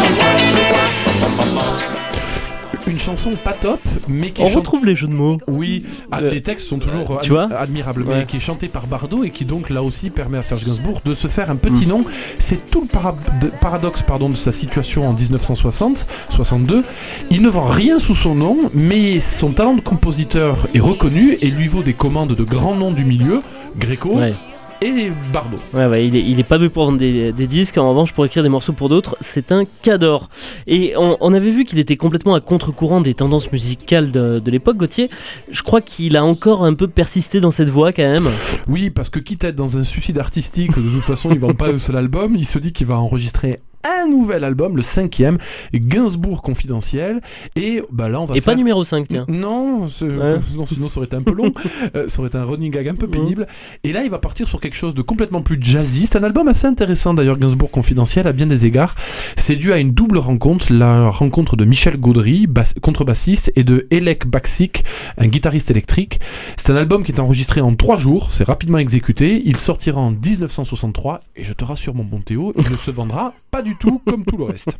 Chanson 3.02 3.32
pas 3.44 3.52
top, 3.52 3.80
mais 4.08 4.30
qui 4.30 4.42
On 4.42 4.46
chante- 4.46 4.56
retrouve 4.56 4.86
les 4.86 4.94
jeux 4.94 5.06
de 5.08 5.12
mots. 5.14 5.38
Oui, 5.48 5.84
ah, 6.10 6.20
Euh, 6.22 6.30
les 6.30 6.40
textes 6.42 6.66
sont 6.68 6.78
toujours 6.78 7.18
tu 7.20 7.36
ad- 7.36 7.48
vois 7.48 7.56
admirables, 7.58 8.04
mais 8.06 8.24
qui 8.26 8.36
est 8.36 8.40
chanté 8.40 8.68
par 8.68 8.86
Bardot 8.86 9.24
et 9.24 9.30
qui 9.30 9.44
donc 9.44 9.70
là 9.70 9.82
aussi 9.82 10.10
permet 10.10 10.38
à 10.38 10.42
Serge 10.42 10.64
Gainsbourg 10.64 11.00
de 11.04 11.14
se 11.14 11.28
faire 11.28 11.50
un 11.50 11.56
petit 11.56 11.86
Mm. 11.86 11.88
nom. 11.90 12.04
C'est 12.38 12.64
tout 12.70 12.82
le 12.82 12.86
para- 12.86 13.16
de- 13.40 13.48
paradoxe 13.60 14.02
pardon, 14.02 14.28
de 14.30 14.36
sa 14.36 14.52
situation 14.52 15.08
en 15.08 15.12
1960, 15.14 16.06
62. 16.30 16.84
Il 17.30 17.42
ne 17.42 17.48
vend 17.48 17.66
rien 17.66 17.98
sous 17.98 18.14
son 18.14 18.34
nom, 18.34 18.70
mais 18.74 19.20
son 19.20 19.50
talent 19.52 19.74
de 19.74 19.80
compositeur 19.80 20.56
est 20.74 20.80
reconnu 20.80 21.36
et 21.40 21.50
lui 21.50 21.66
vaut 21.68 21.82
des 21.82 21.94
commandes 21.94 22.34
de 22.34 22.44
grands 22.44 22.74
noms 22.76 22.92
du 22.92 23.04
milieu, 23.04 23.40
Gréco 23.78 24.10
Ouais. 24.16 24.34
Et 24.82 25.10
Bardot. 25.32 25.58
Ouais, 25.72 25.86
ouais, 25.86 26.06
il 26.06 26.16
est, 26.16 26.22
il 26.22 26.40
est 26.40 26.44
pas 26.44 26.58
doué 26.58 26.68
pour 26.68 26.84
vendre 26.86 26.98
des, 26.98 27.32
des 27.32 27.46
disques, 27.46 27.78
en 27.78 27.88
revanche 27.88 28.12
pour 28.12 28.26
écrire 28.26 28.42
des 28.42 28.48
morceaux 28.48 28.72
pour 28.72 28.88
d'autres, 28.88 29.16
c'est 29.20 29.52
un 29.52 29.64
cador. 29.82 30.28
Et 30.66 30.94
on, 30.96 31.16
on 31.20 31.32
avait 31.32 31.50
vu 31.50 31.64
qu'il 31.64 31.78
était 31.78 31.96
complètement 31.96 32.34
à 32.34 32.40
contre-courant 32.40 33.00
des 33.00 33.14
tendances 33.14 33.50
musicales 33.52 34.10
de, 34.10 34.38
de 34.38 34.50
l'époque, 34.50 34.76
Gauthier. 34.76 35.08
Je 35.50 35.62
crois 35.62 35.80
qu'il 35.80 36.16
a 36.16 36.24
encore 36.24 36.64
un 36.64 36.74
peu 36.74 36.88
persisté 36.88 37.40
dans 37.40 37.50
cette 37.50 37.68
voie 37.68 37.92
quand 37.92 38.02
même. 38.02 38.28
Oui, 38.68 38.90
parce 38.90 39.10
que 39.10 39.18
quitte 39.18 39.44
à 39.44 39.48
être 39.48 39.56
dans 39.56 39.78
un 39.78 39.82
suicide 39.82 40.18
artistique, 40.18 40.76
de 40.76 40.90
toute 40.90 41.02
façon, 41.02 41.30
il 41.30 41.38
vend 41.38 41.54
pas 41.54 41.68
un 41.68 41.78
seul 41.78 41.96
album, 41.96 42.34
il 42.36 42.46
se 42.46 42.58
dit 42.58 42.72
qu'il 42.72 42.86
va 42.86 42.98
enregistrer 42.98 43.60
un 43.84 44.06
nouvel 44.08 44.44
album, 44.44 44.76
le 44.76 44.82
cinquième, 44.82 45.38
Gainsbourg 45.74 46.42
confidentiel. 46.42 47.20
Et 47.56 47.82
bah 47.90 48.08
là, 48.08 48.20
on 48.20 48.24
va 48.26 48.36
Et 48.36 48.40
faire... 48.40 48.52
pas 48.52 48.56
numéro 48.56 48.84
5, 48.84 49.08
tiens. 49.08 49.24
Non, 49.28 49.86
Ouais. 50.02 50.38
non, 50.56 50.66
sinon 50.66 50.88
ça 50.88 50.98
aurait 50.98 51.06
été 51.06 51.16
un 51.16 51.22
peu 51.22 51.32
long. 51.32 51.52
Euh, 51.96 52.06
ça 52.08 52.20
aurait 52.20 52.28
été 52.28 52.38
un 52.38 52.44
running 52.44 52.70
gag 52.70 52.88
un 52.88 52.94
peu 52.94 53.06
pénible. 53.08 53.46
Et 53.84 53.92
là, 53.92 54.02
il 54.02 54.10
va 54.10 54.18
partir 54.18 54.46
sur 54.46 54.60
quelque 54.60 54.76
chose 54.76 54.94
de 54.94 55.02
complètement 55.02 55.42
plus 55.42 55.58
jazzy. 55.60 56.06
C'est 56.06 56.16
un 56.18 56.22
album 56.22 56.48
assez 56.48 56.66
intéressant 56.66 57.12
d'ailleurs, 57.12 57.38
Gainsbourg 57.38 57.70
confidentiel 57.70 58.26
à 58.26 58.32
bien 58.32 58.46
des 58.46 58.64
égards. 58.66 58.94
C'est 59.36 59.56
dû 59.56 59.72
à 59.72 59.78
une 59.78 59.90
double 59.92 60.18
rencontre, 60.18 60.72
la 60.72 61.08
rencontre 61.10 61.56
de 61.56 61.64
Michel 61.64 61.98
Gaudry, 61.98 62.46
contrebassiste, 62.82 63.52
et 63.56 63.64
de 63.64 63.86
Elek 63.90 64.26
Baksik, 64.26 64.84
un 65.18 65.26
guitariste 65.26 65.70
électrique. 65.70 66.20
C'est 66.56 66.70
un 66.72 66.76
album 66.76 67.02
qui 67.04 67.12
est 67.12 67.20
enregistré 67.20 67.60
en 67.60 67.74
trois 67.74 67.96
jours, 67.96 68.28
c'est 68.32 68.44
rapidement 68.44 68.78
exécuté. 68.78 69.42
Il 69.44 69.56
sortira 69.56 70.00
en 70.00 70.10
1963 70.12 71.20
et 71.36 71.44
je 71.44 71.52
te 71.52 71.64
rassure 71.64 71.94
mon 71.94 72.04
bon 72.04 72.20
Théo, 72.20 72.52
il 72.56 72.70
ne 72.70 72.76
se 72.76 72.90
vendra 72.90 73.34
pas 73.50 73.62
du 73.62 73.71
tout 73.78 74.00
comme 74.06 74.24
tout 74.24 74.36
le 74.36 74.44
reste. 74.44 74.76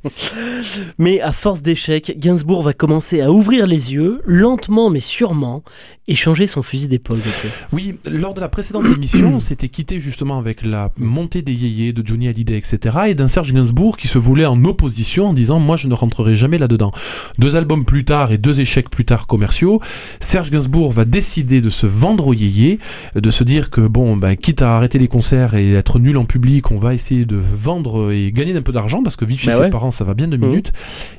Mais 0.99 1.21
à 1.21 1.33
force 1.33 1.63
d'échecs, 1.63 2.15
Gainsbourg 2.19 2.63
va 2.63 2.73
commencer 2.73 3.21
à 3.21 3.31
ouvrir 3.31 3.67
les 3.67 3.93
yeux, 3.93 4.21
lentement 4.25 4.91
mais 4.91 5.01
sûrement, 5.01 5.63
et 6.09 6.15
changer 6.15 6.47
son 6.47 6.63
fusil 6.63 6.89
d'épaule. 6.89 7.21
Oui, 7.73 7.95
lors 8.05 8.35
de 8.35 8.41
la 8.41 8.49
précédente 8.49 8.87
émission, 8.95 9.37
on 9.37 9.41
s'était 9.41 9.69
quitté 9.69 10.01
justement 10.01 10.39
avec 10.39 10.65
la 10.65 10.91
montée 10.97 11.43
des 11.43 11.53
yéyés 11.53 11.93
de 11.93 12.07
Johnny 12.07 12.29
Hallyday, 12.29 12.57
etc. 12.57 12.99
et 13.09 13.15
d'un 13.15 13.29
Serge 13.29 13.53
Gainsbourg 13.53 13.97
qui 13.97 14.09
se 14.09 14.19
voulait 14.19 14.45
en 14.45 14.65
opposition 14.65 15.29
en 15.29 15.33
disant 15.33 15.61
Moi 15.61 15.77
je 15.77 15.87
ne 15.87 15.95
rentrerai 15.95 16.35
jamais 16.35 16.59
là-dedans. 16.59 16.91
Deux 17.39 17.57
albums 17.57 17.85
plus 17.85 18.05
tard 18.05 18.33
et 18.33 18.39
deux 18.39 18.61
échecs 18.61 18.91
plus 18.91 19.05
tard 19.05 19.27
commerciaux, 19.27 19.81
Serge 20.19 20.51
Gainsbourg 20.51 20.91
va 20.91 21.05
décider 21.05 21.61
de 21.61 21.71
se 21.71 21.87
vendre 21.87 22.27
aux 22.27 22.35
yéyés, 22.35 22.79
de 23.15 23.31
se 23.31 23.45
dire 23.45 23.71
que 23.71 23.81
bon, 23.81 24.17
bah, 24.17 24.35
quitte 24.35 24.63
à 24.63 24.77
arrêter 24.77 24.99
les 24.99 25.09
concerts 25.09 25.55
et 25.55 25.73
être 25.73 26.01
nul 26.01 26.17
en 26.17 26.25
public, 26.25 26.71
on 26.73 26.79
va 26.79 26.95
essayer 26.95 27.25
de 27.25 27.37
vendre 27.37 28.13
et 28.13 28.33
gagner 28.33 28.57
un 28.57 28.63
peu 28.63 28.73
d'argent 28.73 28.82
parce 29.05 29.17
que 29.17 29.25
vivre 29.25 29.41
chez 29.41 29.49
Bah 29.49 29.57
ses 29.57 29.61
ouais. 29.63 29.71
parents 29.71 29.91
ça 29.91 30.05
va 30.05 30.15
bien 30.15 30.29
deux 30.29 30.37
Mhm. 30.37 30.47
minutes. 30.49 30.73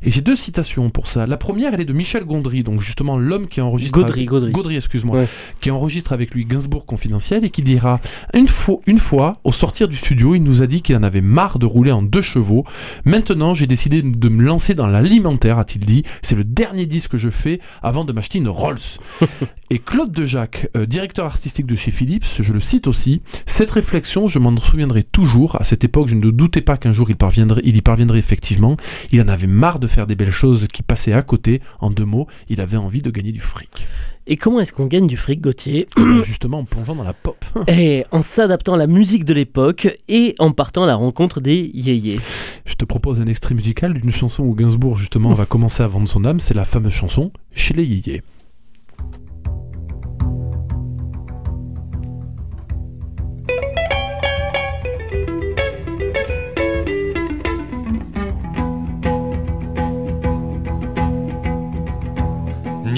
Et 0.03 0.12
j'ai 0.12 0.22
deux 0.22 0.36
citations 0.36 0.89
pour 0.89 1.08
ça. 1.08 1.25
La 1.25 1.38
première, 1.38 1.74
elle 1.74 1.82
est 1.82 1.86
de 1.86 1.93
Michel 1.93 2.25
Gondry, 2.25 2.63
donc 2.63 2.82
justement 2.82 3.17
l'homme 3.17 3.48
qui 3.48 3.62
enregistre. 3.62 3.98
Gaudry, 4.00 4.25
Gaudry. 4.25 4.75
excuse-moi 4.75 5.17
Ouais. 5.20 5.27
qui 5.62 5.72
enregistre 5.72 6.13
avec 6.13 6.32
lui 6.32 6.46
Gainsbourg 6.46 6.86
confidentiel 6.86 7.46
et 7.46 7.50
qui 7.50 7.62
dira 7.62 8.00
une 8.34 8.48
fois, 8.48 8.79
une 8.88 8.98
fois, 9.00 9.34
au 9.43 9.51
sortir 9.51 9.88
du 9.88 9.96
studio, 9.96 10.36
il 10.36 10.43
nous 10.43 10.62
a 10.62 10.67
dit 10.67 10.82
qu'il 10.82 10.96
en 10.96 11.03
avait 11.03 11.22
marre 11.22 11.60
de 11.60 11.65
rouler 11.65 11.91
en 11.91 12.01
deux 12.01 12.22
chevaux. 12.22 12.65
Maintenant, 13.05 13.53
j'ai 13.53 13.67
décidé 13.67 14.01
de 14.01 14.29
me 14.29 14.43
lancer 14.43 14.74
dans 14.74 14.88
l'alimentaire, 14.88 15.58
a-t-il 15.60 15.86
dit. 15.86 16.03
C'est 16.22 16.36
le 16.36 16.43
dernier 16.43 16.86
disque 16.86 17.12
que 17.12 17.17
je 17.17 17.29
fais 17.29 17.60
avant 17.82 18.05
de 18.05 18.13
m'acheter 18.13 18.39
une 18.39 18.48
Rolls. 18.50 18.77
et 19.70 19.79
Claude 19.79 20.12
Dejac, 20.12 20.70
euh, 20.75 20.86
directeur 20.86 21.25
artistique 21.25 21.65
de 21.65 21.75
chez 21.75 21.91
Philips, 21.91 22.25
je 22.39 22.51
le 22.53 22.60
cite 22.60 22.88
aussi, 22.88 23.22
cette 23.46 23.72
réflexion, 23.72 24.27
je 24.27 24.39
m'en 24.39 24.55
souviendrai 24.58 25.03
toujours. 25.03 25.55
À 25.60 25.63
cette 25.63 25.84
époque, 25.84 26.08
je 26.08 26.15
ne 26.15 26.29
doutais 26.32 26.62
pas 26.62 26.77
qu'un 26.77 26.91
jour 26.93 27.10
il, 27.10 27.15
parviendrait, 27.15 27.52
il 27.63 27.77
y 27.77 27.81
parviendrait 27.81 28.19
effectivement. 28.19 28.77
Il 29.12 29.22
en 29.22 29.27
avait 29.27 29.48
marre 29.48 29.79
de 29.79 29.88
faire 29.88 30.07
des 30.07 30.15
belles 30.15 30.31
choses 30.31 30.67
qui 30.72 30.83
passaient 30.83 31.13
à 31.13 31.22
côté. 31.22 31.62
En 31.79 31.89
deux 31.89 32.05
mots, 32.05 32.27
il 32.50 32.62
avait 32.62 32.77
envie 32.77 33.01
de 33.01 33.12
gagner 33.12 33.31
du 33.31 33.41
fric. 33.41 33.88
Et 34.25 34.38
comment 34.38 34.62
est-ce 34.62 34.72
qu'on 34.72 34.86
gagne 34.86 35.05
du 35.05 35.17
fric, 35.17 35.41
Gauthier 35.41 35.88
Justement 36.24 36.60
en 36.60 36.63
plongeant 36.63 36.95
dans 36.95 37.03
la 37.03 37.13
pop. 37.13 37.43
Et 37.67 38.05
en 38.12 38.22
s'adaptant 38.22 38.75
à 38.75 38.77
la 38.77 38.88
musique 38.88 39.25
de 39.25 39.33
l'époque 39.33 40.00
et 40.07 40.33
en 40.39 40.51
partant 40.51 40.83
à 40.83 40.88
la 40.88 40.95
rencontre 40.95 41.41
des 41.41 41.72
yéyés. 41.74 42.22
Je 42.65 42.75
te 42.75 42.86
propose 42.86 43.19
un 43.19 43.27
extrait 43.27 43.53
musical 43.53 43.93
d'une 43.93 44.12
chanson 44.12 44.43
où 44.43 44.55
Gainsbourg 44.55 44.98
justement 44.98 45.33
va 45.33 45.45
commencer 45.45 45.83
à 45.83 45.88
vendre 45.88 46.07
son 46.07 46.24
âme, 46.24 46.39
c'est 46.39 46.53
la 46.53 46.63
fameuse 46.63 46.93
chanson 46.93 47.31
Chez 47.53 47.74
les 47.74 47.83
Yéyés. 47.83 48.22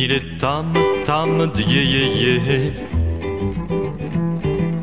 Ni 0.05 0.11
les 0.11 0.37
tam 0.37 0.71
tam 1.03 1.37
de 1.55 1.61
yé 1.61 1.83
yé 1.93 2.05
yé 2.21 2.73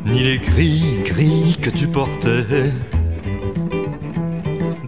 Ni 0.03 0.19
les 0.21 0.37
gris 0.37 1.01
gris 1.05 1.55
que 1.61 1.69
tu 1.69 1.87
portais. 1.87 2.73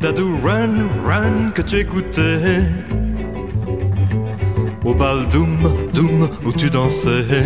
Dadou 0.01 0.35
run 0.43 0.75
run 1.07 1.51
que 1.55 1.61
tu 1.61 1.77
écoutais. 1.77 2.59
Au 4.83 4.93
bal 4.93 5.19
doum 5.31 5.57
doum 5.93 6.27
où 6.43 6.51
tu 6.51 6.69
dansais. 6.69 7.45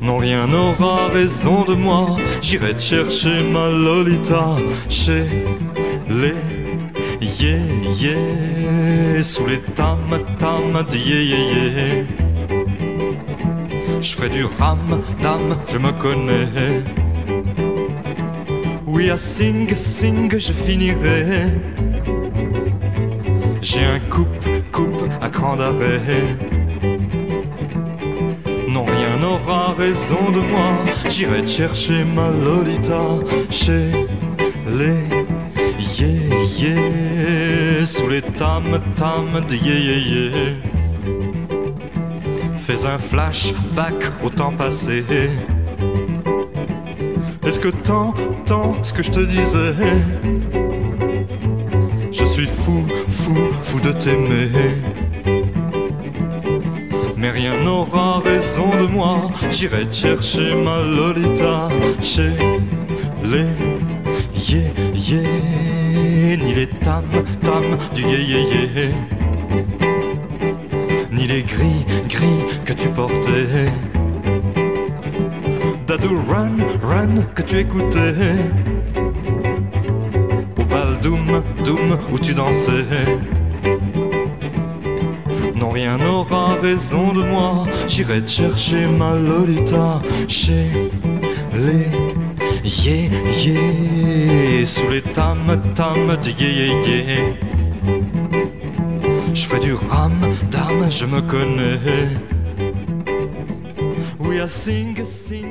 Non 0.00 0.18
rien 0.18 0.48
n'aura 0.48 1.06
raison 1.14 1.62
de 1.64 1.74
moi. 1.76 2.16
J'irai 2.40 2.74
te 2.74 2.82
chercher 2.82 3.44
ma 3.44 3.68
Lolita 3.68 4.56
Chez 4.88 5.24
les 6.08 6.51
Yeah, 7.42 7.58
yeah, 7.98 9.20
sous 9.20 9.44
les 9.46 9.58
tam 9.74 9.98
tam 10.38 10.72
de 10.88 10.96
yeah, 10.96 11.22
yeah, 11.22 11.70
yeah. 11.74 12.04
Je 14.00 14.14
ferai 14.14 14.28
du 14.28 14.44
ram 14.44 15.00
dam, 15.20 15.58
je 15.66 15.76
me 15.78 15.90
connais. 15.90 16.84
Oui, 18.86 19.10
à 19.10 19.16
sing 19.16 19.74
sing, 19.74 20.30
je 20.38 20.52
finirai. 20.52 21.48
J'ai 23.60 23.86
un 23.86 23.98
coupe 24.08 24.46
coupe 24.70 25.02
à 25.20 25.28
cran 25.28 25.56
d'arrêt. 25.56 26.00
Non, 28.68 28.84
rien 28.84 29.16
n'aura 29.20 29.74
raison 29.76 30.30
de 30.30 30.42
moi. 30.52 30.70
J'irai 31.08 31.44
chercher 31.44 32.04
ma 32.04 32.30
Lolita 32.30 33.02
chez 33.50 33.90
les 34.78 35.41
sous 37.84 38.08
les 38.08 38.22
tam 38.22 38.64
tam 38.94 39.40
de 39.48 39.54
yeah 39.54 39.98
yeah. 39.98 40.32
Fais 42.56 42.86
un 42.86 42.98
flashback 42.98 43.94
au 44.22 44.30
temps 44.30 44.52
passé. 44.52 45.04
Est-ce 47.44 47.58
que 47.58 47.68
t'entends 47.68 48.76
ce 48.82 48.92
que 48.94 49.02
je 49.02 49.10
te 49.10 49.20
disais? 49.20 49.74
Je 52.12 52.24
suis 52.24 52.46
fou, 52.46 52.86
fou, 53.08 53.34
fou 53.62 53.80
de 53.80 53.90
t'aimer. 53.92 54.50
Mais 57.16 57.30
rien 57.30 57.56
n'aura 57.64 58.20
raison 58.20 58.70
de 58.80 58.86
moi. 58.86 59.22
J'irai 59.50 59.86
te 59.86 59.94
chercher 59.94 60.54
ma 60.54 60.80
Lolita 60.80 61.68
chez 62.00 62.30
les 63.24 63.50
yeah, 64.48 64.70
ni 66.02 66.54
les 66.54 66.66
tam 66.66 67.04
tam 67.44 67.64
du 67.94 68.02
yeah 68.02 68.18
yeah, 68.18 68.92
ni 71.10 71.26
les 71.26 71.42
gris 71.42 71.84
gris 72.08 72.42
que 72.64 72.72
tu 72.72 72.88
portais. 72.88 73.70
Dadou 75.86 76.16
run 76.28 76.56
run 76.82 77.22
que 77.34 77.42
tu 77.42 77.58
écoutais. 77.58 78.14
Au 80.58 80.64
bal 80.64 80.98
doum 81.02 81.42
doum 81.64 81.98
où 82.10 82.18
tu 82.18 82.34
dansais. 82.34 82.86
Non, 85.54 85.70
rien 85.70 85.98
n'aura 85.98 86.56
raison 86.60 87.12
de 87.12 87.22
moi. 87.22 87.64
J'irai 87.86 88.20
te 88.22 88.30
chercher 88.30 88.86
ma 88.86 89.14
Lolita 89.14 90.00
chez 90.28 90.66
les 91.54 91.86
yeah 92.64 93.08
yeah 93.44 94.64
sous 94.64 94.88
les 94.88 95.02
tam 95.02 95.38
tam 95.74 96.06
de 96.22 96.30
yeah 96.30 96.74
yeah 96.86 97.04
yeah. 97.06 97.52
Je 99.34 99.46
fais 99.46 99.58
du 99.60 99.72
ram 99.74 100.12
dam, 100.50 100.90
je 100.90 101.06
me 101.06 101.20
connais. 101.22 101.80
Oui, 104.20 104.40
à 104.40 104.46
sing 104.46 104.94
sing. 105.04 105.41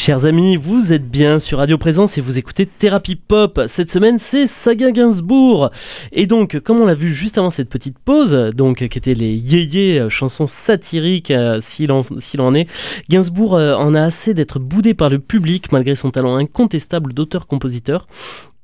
Chers 0.00 0.26
amis, 0.26 0.54
vous 0.54 0.92
êtes 0.92 1.10
bien 1.10 1.40
sur 1.40 1.58
Radio 1.58 1.76
Présence 1.76 2.16
et 2.16 2.20
vous 2.20 2.38
écoutez 2.38 2.66
Thérapie 2.66 3.16
Pop. 3.16 3.60
Cette 3.66 3.90
semaine, 3.90 4.20
c'est 4.20 4.46
Saga 4.46 4.92
Gainsbourg. 4.92 5.70
Et 6.12 6.28
donc, 6.28 6.60
comme 6.60 6.78
on 6.78 6.86
l'a 6.86 6.94
vu 6.94 7.12
juste 7.12 7.36
avant 7.36 7.50
cette 7.50 7.68
petite 7.68 7.98
pause, 7.98 8.32
donc 8.54 8.86
qui 8.88 8.96
était 8.96 9.14
les 9.14 9.34
yéyés, 9.34 9.98
euh, 9.98 10.08
chansons 10.08 10.46
satiriques 10.46 11.32
euh, 11.32 11.58
s'il 11.60 11.90
en, 11.90 12.04
s'il 12.20 12.40
en 12.40 12.54
est, 12.54 12.68
Gainsbourg 13.10 13.56
euh, 13.56 13.74
en 13.74 13.96
a 13.96 14.02
assez 14.02 14.34
d'être 14.34 14.60
boudé 14.60 14.94
par 14.94 15.10
le 15.10 15.18
public 15.18 15.72
malgré 15.72 15.96
son 15.96 16.12
talent 16.12 16.36
incontestable 16.36 17.12
d'auteur-compositeur. 17.12 18.06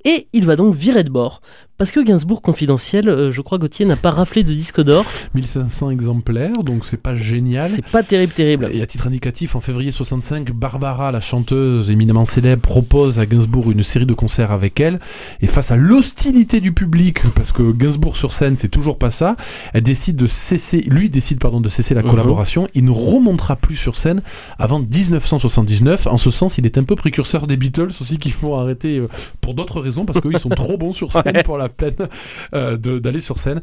Et 0.05 0.29
il 0.33 0.47
va 0.47 0.55
donc 0.55 0.77
virer 0.77 1.03
de 1.03 1.11
bord 1.11 1.41
Parce 1.77 1.91
que 1.91 1.99
Gainsbourg 1.99 2.41
confidentiel, 2.41 3.09
euh, 3.09 3.33
je 3.33 3.41
crois 3.41 3.59
Gauthier 3.59 3.85
n'a 3.85 3.97
pas 3.97 4.13
raflé 4.13 4.45
de 4.45 4.53
disque 4.53 4.81
d'or. 4.81 5.05
1500 5.35 5.91
exemplaires, 5.91 6.53
donc 6.63 6.85
c'est 6.85 6.97
pas 6.97 7.17
génial. 7.17 7.69
C'est 7.69 7.85
pas 7.85 8.05
terrible, 8.05 8.33
terrible. 8.33 8.69
Et 8.73 8.81
à 8.81 8.87
titre 8.87 9.09
indicatif, 9.09 9.57
en 9.57 9.61
février 9.61 9.91
65, 9.91 10.53
Barbara, 10.53 11.11
la 11.11 11.19
chanteuse 11.19 11.91
éminemment 11.91 12.25
célèbre, 12.25 12.63
propose 12.63 13.19
à 13.19 13.27
Gainsbourg 13.27 13.73
une 13.73 13.83
série 13.83 14.07
de 14.07 14.15
concerts 14.15 14.53
avec 14.53 14.79
elle. 14.79 15.01
Et 15.41 15.49
face 15.49 15.73
à 15.73 15.77
l'hostilité 15.77 16.61
du 16.61 16.71
public, 16.71 17.19
parce 17.35 17.51
que 17.51 17.73
Gainsbourg 17.73 18.17
sur 18.17 18.31
scène, 18.31 18.57
c'est 18.57 18.69
toujours 18.69 18.97
pas 18.97 19.11
ça, 19.11 19.35
elle 19.73 19.83
décide 19.83 20.15
de 20.15 20.27
cesser, 20.27 20.79
lui 20.83 21.11
décide 21.11 21.41
pardon 21.41 21.61
de 21.61 21.69
cesser 21.69 21.93
la 21.95 22.03
Mhm. 22.03 22.11
collaboration. 22.11 22.69
Il 22.75 22.85
ne 22.85 22.93
remontera 22.93 23.57
plus 23.57 23.75
sur 23.77 23.97
scène 23.97 24.23
avant 24.61 24.79
1979. 24.79 26.07
En 26.07 26.19
ce 26.19 26.31
sens, 26.31 26.57
il 26.57 26.67
est 26.67 26.79
un 26.79 26.85
peu 26.85 26.95
précurseur 26.95 27.49
des 27.49 27.57
Beatles 27.57 27.89
aussi, 28.01 28.19
qui 28.19 28.31
vont 28.31 28.57
arrêter 28.59 28.99
euh, 28.99 29.09
pour 29.41 29.55
d'autres 29.55 29.81
raisons, 29.81 30.05
parce 30.05 30.21
qu'ils 30.21 30.39
sont 30.39 30.51
trop 30.51 30.77
bons 30.79 30.93
sur 30.93 31.11
scène 31.13 31.23
Ouais. 31.35 31.43
pour 31.43 31.59
la 31.59 31.64
peine 31.69 32.09
euh, 32.55 32.77
d'aller 32.77 33.21
sur 33.21 33.39
scène. 33.39 33.61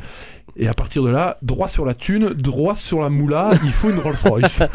Et 0.58 0.68
à 0.68 0.74
partir 0.74 1.02
de 1.04 1.10
là, 1.10 1.38
droit 1.42 1.70
sur 1.70 1.86
la 1.86 1.94
thune, 1.94 2.30
droit 2.34 2.76
sur 2.76 3.00
la 3.00 3.10
moula, 3.10 3.52
il 3.64 3.72
faut 3.72 3.90
une 3.90 4.00
Rolls 4.00 4.18
Royce. 4.26 4.60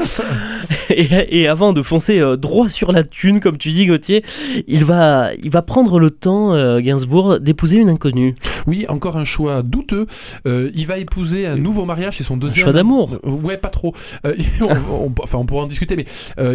Et, 0.89 1.43
et 1.43 1.49
avant 1.49 1.73
de 1.73 1.83
foncer 1.83 2.21
euh, 2.21 2.37
droit 2.37 2.69
sur 2.69 2.93
la 2.93 3.03
thune, 3.05 3.41
comme 3.41 3.59
tu 3.59 3.73
dis 3.73 3.87
Gauthier, 3.87 4.25
il 4.69 4.85
va, 4.85 5.31
il 5.43 5.51
va 5.51 5.61
prendre 5.63 5.99
le 5.99 6.11
temps, 6.11 6.55
euh, 6.55 6.81
Gainsbourg, 6.81 7.41
d'épouser 7.41 7.77
une 7.79 7.89
inconnue. 7.91 8.37
Oui, 8.69 8.87
encore 8.89 9.17
un 9.17 9.25
choix 9.25 9.63
douteux. 9.63 10.07
Euh, 10.47 10.71
il 10.75 10.87
va 10.87 10.99
épouser 10.99 11.47
un 11.47 11.57
nouveau 11.57 11.85
mariage, 11.85 12.17
c'est 12.19 12.25
son 12.25 12.37
deuxième. 12.37 12.63
choix 12.65 12.73
d'amour. 12.73 13.19
Ouais, 13.25 13.57
pas 13.59 13.69
trop. 13.69 13.95
On- 14.25 15.07
on- 15.07 15.13
enfin, 15.23 15.39
on 15.39 15.45
pourra 15.47 15.65
en 15.65 15.67
discuter, 15.67 15.97
mais 15.97 16.07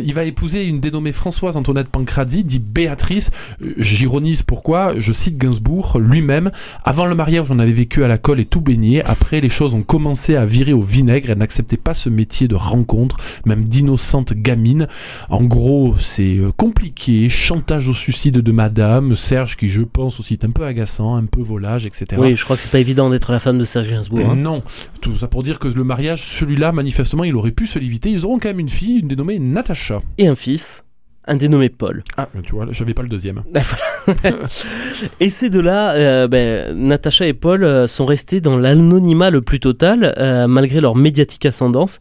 il 0.01 0.13
va 0.13 0.23
épouser 0.23 0.63
une 0.65 0.79
dénommée 0.79 1.11
Françoise 1.11 1.57
Antoinette 1.57 1.89
Pancrazzi, 1.89 2.43
dit 2.43 2.59
Béatrice. 2.59 3.31
J'ironise 3.77 4.43
pourquoi. 4.43 4.93
Je 4.97 5.11
cite 5.13 5.37
Gainsbourg 5.37 5.97
lui-même. 5.99 6.51
Avant 6.83 7.05
le 7.05 7.15
mariage, 7.15 7.47
on 7.49 7.59
avait 7.59 7.71
vécu 7.71 8.03
à 8.03 8.07
la 8.07 8.17
colle 8.17 8.39
et 8.39 8.45
tout 8.45 8.61
baigné. 8.61 9.03
Après, 9.05 9.39
les 9.41 9.49
choses 9.49 9.73
ont 9.73 9.83
commencé 9.83 10.35
à 10.35 10.45
virer 10.45 10.73
au 10.73 10.81
vinaigre. 10.81 11.29
Elle 11.29 11.37
n'acceptait 11.37 11.77
pas 11.77 11.93
ce 11.93 12.09
métier 12.09 12.47
de 12.47 12.55
rencontre, 12.55 13.17
même 13.45 13.65
d'innocente 13.65 14.33
gamine. 14.33 14.87
En 15.29 15.43
gros, 15.43 15.95
c'est 15.97 16.37
euh, 16.37 16.51
compliqué. 16.55 17.29
Chantage 17.29 17.87
au 17.87 17.93
suicide 17.93 18.37
de 18.39 18.51
madame. 18.51 19.15
Serge, 19.15 19.57
qui 19.57 19.69
je 19.69 19.81
pense 19.81 20.19
aussi 20.19 20.33
est 20.33 20.45
un 20.45 20.51
peu 20.51 20.65
agaçant, 20.65 21.15
un 21.15 21.25
peu 21.25 21.41
volage, 21.41 21.85
etc. 21.85 22.05
Oui, 22.17 22.35
je 22.35 22.43
crois 22.43 22.55
que 22.55 22.61
c'est 22.61 22.71
pas 22.71 22.79
évident 22.79 23.09
d'être 23.09 23.31
la 23.31 23.39
femme 23.39 23.57
de 23.57 23.65
Serge 23.65 23.89
Gainsbourg. 23.89 24.29
hein. 24.29 24.35
Non, 24.35 24.63
tout 25.01 25.15
ça 25.15 25.27
pour 25.27 25.43
dire 25.43 25.59
que 25.59 25.67
le 25.67 25.83
mariage, 25.83 26.23
celui-là, 26.23 26.71
manifestement, 26.71 27.23
il 27.23 27.35
aurait 27.35 27.51
pu 27.51 27.65
se 27.67 27.79
l'éviter. 27.79 28.09
Ils 28.09 28.25
auront 28.25 28.39
quand 28.39 28.49
même 28.49 28.59
une 28.59 28.69
fille, 28.69 28.99
une 28.99 29.07
dénommée 29.07 29.39
Natacha. 29.39 30.01
Et 30.17 30.27
un 30.27 30.35
fils, 30.35 30.83
un 31.31 31.37
dénommé 31.37 31.69
Paul. 31.69 32.03
Ah, 32.17 32.27
tu 32.43 32.53
vois, 32.53 32.67
j'avais 32.71 32.93
pas 32.93 33.03
le 33.03 33.09
deuxième. 33.09 33.43
Voilà. 34.03 34.47
et 35.19 35.29
ces 35.29 35.49
deux-là, 35.49 35.91
euh, 35.91 36.27
ben, 36.27 36.75
Natacha 36.75 37.25
et 37.25 37.33
Paul 37.33 37.63
euh, 37.63 37.87
sont 37.87 38.05
restés 38.05 38.41
dans 38.41 38.57
l'anonymat 38.57 39.29
le 39.29 39.41
plus 39.41 39.59
total, 39.59 40.13
euh, 40.17 40.47
malgré 40.47 40.81
leur 40.81 40.95
médiatique 40.95 41.45
ascendance. 41.45 41.99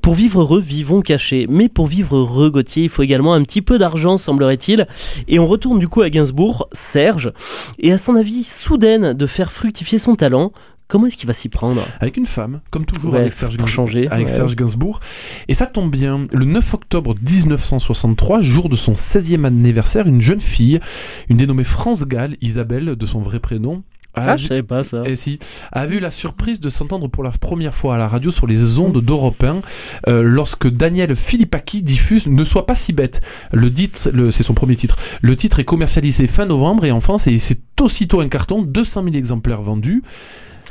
Pour 0.00 0.14
vivre 0.14 0.40
heureux, 0.40 0.60
vivons 0.60 1.02
cachés. 1.02 1.46
Mais 1.50 1.68
pour 1.68 1.88
vivre 1.88 2.16
heureux, 2.16 2.50
Gauthier, 2.50 2.84
il 2.84 2.88
faut 2.88 3.02
également 3.02 3.34
un 3.34 3.42
petit 3.42 3.62
peu 3.62 3.78
d'argent, 3.78 4.16
semblerait-il. 4.16 4.86
Et 5.28 5.38
on 5.38 5.46
retourne 5.46 5.78
du 5.78 5.88
coup 5.88 6.02
à 6.02 6.08
Gainsbourg, 6.08 6.68
Serge, 6.72 7.32
et 7.78 7.92
à 7.92 7.98
son 7.98 8.14
avis 8.14 8.44
soudaine 8.44 9.12
de 9.12 9.26
faire 9.26 9.52
fructifier 9.52 9.98
son 9.98 10.14
talent. 10.14 10.52
Comment 10.90 11.06
est-ce 11.06 11.16
qu'il 11.16 11.28
va 11.28 11.32
s'y 11.32 11.48
prendre 11.48 11.82
Avec 12.00 12.16
une 12.16 12.26
femme, 12.26 12.60
comme 12.70 12.84
toujours 12.84 13.12
Ouais, 13.14 13.20
avec 13.20 13.32
Serge 13.32 13.56
pour 13.56 13.66
Gainsbourg. 13.66 13.86
changer, 13.86 14.08
Avec 14.08 14.26
ouais. 14.26 14.32
Serge 14.32 14.56
Gainsbourg. 14.56 15.00
Et 15.48 15.54
ça 15.54 15.66
tombe 15.66 15.90
bien. 15.90 16.26
Le 16.32 16.44
9 16.44 16.74
octobre 16.74 17.14
1963, 17.14 18.40
jour 18.40 18.68
de 18.68 18.76
son 18.76 18.92
16e 18.94 19.44
anniversaire, 19.44 20.06
une 20.06 20.20
jeune 20.20 20.40
fille, 20.40 20.80
une 21.28 21.36
dénommée 21.36 21.64
France 21.64 22.04
Gall, 22.04 22.36
Isabelle, 22.40 22.96
de 22.96 23.06
son 23.06 23.20
vrai 23.20 23.38
prénom, 23.38 23.82
a 24.14 24.32
Ah, 24.32 24.36
je 24.36 24.48
savais 24.48 24.64
pas 24.64 24.82
ça. 24.82 25.02
Et 25.06 25.14
si, 25.14 25.38
a 25.70 25.86
eu 25.86 26.00
la 26.00 26.10
surprise 26.10 26.58
de 26.58 26.68
s'entendre 26.68 27.06
pour 27.06 27.22
la 27.22 27.30
première 27.30 27.74
fois 27.74 27.94
à 27.94 27.98
la 27.98 28.08
radio 28.08 28.32
sur 28.32 28.48
les 28.48 28.80
ondes 28.80 29.00
d'Europe 29.00 29.44
1 29.44 29.60
euh, 30.08 30.22
lorsque 30.22 30.68
Daniel 30.68 31.14
Philippaki 31.14 31.82
diffuse 31.84 32.26
Ne 32.26 32.42
sois 32.42 32.66
pas 32.66 32.74
si 32.74 32.92
bête. 32.92 33.20
Le 33.52 33.72
titre, 33.72 34.10
c'est 34.32 34.42
son 34.42 34.54
premier 34.54 34.74
titre. 34.74 34.96
Le 35.22 35.36
titre 35.36 35.60
est 35.60 35.64
commercialisé 35.64 36.26
fin 36.26 36.46
novembre 36.46 36.84
et 36.84 36.90
en 36.90 37.00
France, 37.00 37.28
c'est 37.38 37.60
aussitôt 37.80 38.20
un 38.20 38.28
carton, 38.28 38.62
200 38.62 39.04
000 39.04 39.14
exemplaires 39.14 39.62
vendus. 39.62 40.02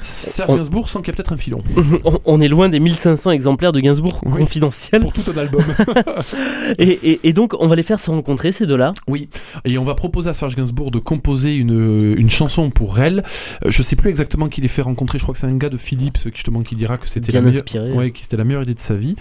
Serge 0.01 0.49
On- 0.49 0.55
Gainsbourg 0.57 0.89
sent 0.89 0.99
qu'il 0.99 1.07
y 1.07 1.11
a 1.11 1.13
peut-être 1.13 1.33
un 1.33 1.37
filon 1.37 1.61
On, 2.25 2.39
est 2.41 2.47
loin 2.47 2.69
des 2.69 2.79
1500 2.79 3.31
exemplaires 3.31 3.71
de 3.71 3.79
Gainsbourg 3.79 4.21
Oui. 4.25 4.39
confidentiel. 4.39 5.01
pour 5.01 5.13
tout 5.13 5.23
un 5.33 5.37
album. 5.37 5.61
Et, 6.77 6.87
et- 7.11 7.19
et 7.29 7.33
donc, 7.33 7.53
on 7.59 7.67
va 7.67 7.75
les 7.75 7.83
faire 7.83 7.99
se 7.99 8.09
rencontrer, 8.11 8.51
ces 8.51 8.65
deux-là. 8.65 8.93
Oui, 9.07 9.29
et 9.65 9.77
on 9.77 9.83
va 9.83 9.95
proposer 9.95 10.29
à 10.29 10.33
Serge 10.33 10.55
Gainsbourg 10.55 10.91
de 10.91 10.99
composer 10.99 11.55
une, 11.55 12.15
une 12.17 12.29
chanson 12.29 12.69
pour 12.69 12.99
elle. 12.99 13.23
Euh, 13.65 13.71
je 13.71 13.81
sais 13.81 13.95
plus 13.95 14.09
exactement 14.09 14.47
qui 14.47 14.61
les 14.61 14.67
fait 14.67 14.81
rencontrer, 14.81 15.17
je 15.17 15.23
crois 15.23 15.33
que 15.33 15.39
c'est 15.39 15.47
un 15.47 15.57
gars 15.57 15.69
de 15.69 15.77
Philips 15.77 16.17
justement 16.33 16.61
qui 16.61 16.75
dira 16.75 16.97
que 16.97 17.07
c'était 17.07 17.31
la 17.31 17.41
Bien 17.41 17.49
meilleure, 17.49 17.63
inspiré. 17.63 17.91
ouais, 17.93 18.11
que 18.11 18.19
c'était 18.19 18.37
la 18.37 18.43
meilleure 18.43 18.63
idée 18.63 18.73
de 18.73 18.79
sa 18.79 18.93
vie. 18.95 19.15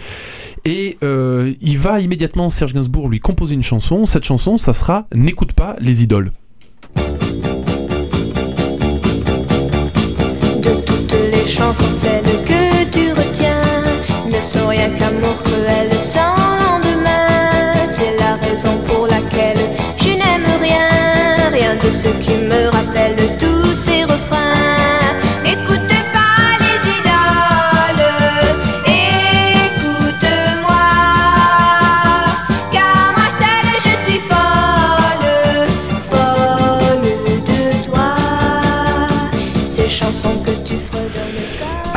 Et 0.65 0.99
euh, 1.03 1.55
il 1.61 1.79
va 1.79 2.01
immédiatement, 2.01 2.49
Serge 2.49 2.75
Gainsbourg, 2.75 3.09
lui 3.09 3.21
composer 3.21 3.55
une 3.55 3.63
chanson. 3.63 4.05
Cette 4.05 4.25
chanson, 4.25 4.57
ça 4.59 4.73
sera 4.73 5.07
N'écoute 5.15 5.53
pas 5.53 5.77
les 5.81 6.03
idoles. 6.03 6.31
Chansons, 11.69 11.93
celles 12.03 12.45
que 12.45 12.85
tu 12.91 13.13
retiens 13.13 13.63
ne 14.27 14.41
sont 14.41 14.69
rien 14.69 14.91
qu'amour 14.91 15.43
cruel 15.45 15.91
sans 16.01 16.37
lendemain. 16.65 17.27
C'est 17.89 18.17
la 18.19 18.37
raison 18.37 18.77
pour 18.87 19.07
laquelle 19.07 19.59
je 19.97 20.11
n'aime 20.11 20.49
rien, 20.63 20.89
rien 21.53 21.75
de 21.75 21.91
ce 21.91 22.09
qui 22.23 22.37
me 22.45 22.48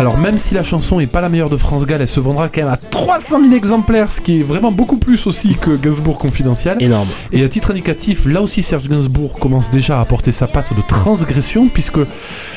Alors 0.02 0.18
même 0.18 0.40
si 0.40 0.56
la 0.56 0.64
chanson 0.64 1.00
est 1.00 1.06
pas 1.06 1.22
la 1.22 1.30
meilleure 1.30 1.52
de 1.52 1.58
France 1.58 1.86
Gall, 1.86 2.02
elle 2.02 2.08
se 2.08 2.20
vendra 2.20 2.50
quand 2.50 2.62
même 2.62 2.74
à 2.74 2.78
300 2.78 3.40
000 3.40 3.54
exemplaires, 3.54 4.12
ce 4.12 4.20
qui 4.20 4.40
est 4.40 4.44
vraiment 4.44 4.72
beaucoup 4.72 4.98
plus 4.98 5.28
aussi 5.28 5.54
que 5.54 5.76
Gainsbourg 5.76 6.18
confidentiel. 6.18 6.78
Énorme. 6.80 7.08
Et 7.32 7.44
à 7.44 7.48
titre 7.50 7.70
indicatif, 7.70 8.26
là 8.26 8.42
aussi 8.42 8.64
Serge 8.64 8.88
Gainsbourg 8.90 9.34
commence 9.38 9.70
déjà 9.70 10.00
à 10.00 10.02
apporter 10.02 10.32
sa 10.32 10.48
patte 10.48 10.76
de 10.76 10.82
transgression, 10.88 11.68
puisque 11.68 12.00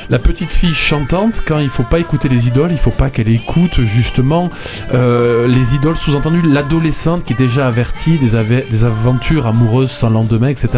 la 0.08 0.18
petite 0.18 0.48
fille 0.52 0.72
chantante, 0.72 1.42
quand 1.46 1.58
il 1.58 1.68
faut 1.68 1.82
pas 1.82 1.98
écouter 1.98 2.30
les 2.30 2.48
idoles, 2.48 2.70
il 2.72 2.78
faut 2.78 2.88
pas 2.90 3.10
qu'elle 3.10 3.28
écoute 3.28 3.78
justement 3.82 4.48
euh, 4.94 5.46
les 5.46 5.74
idoles, 5.74 5.96
sous-entendu 5.96 6.40
l'adolescente 6.48 7.24
qui 7.24 7.34
est 7.34 7.38
déjà 7.38 7.66
avertie 7.66 8.16
des, 8.18 8.36
ave- 8.36 8.64
des 8.70 8.84
aventures 8.84 9.46
amoureuses 9.46 9.90
sans 9.90 10.08
lendemain, 10.08 10.48
etc. 10.48 10.68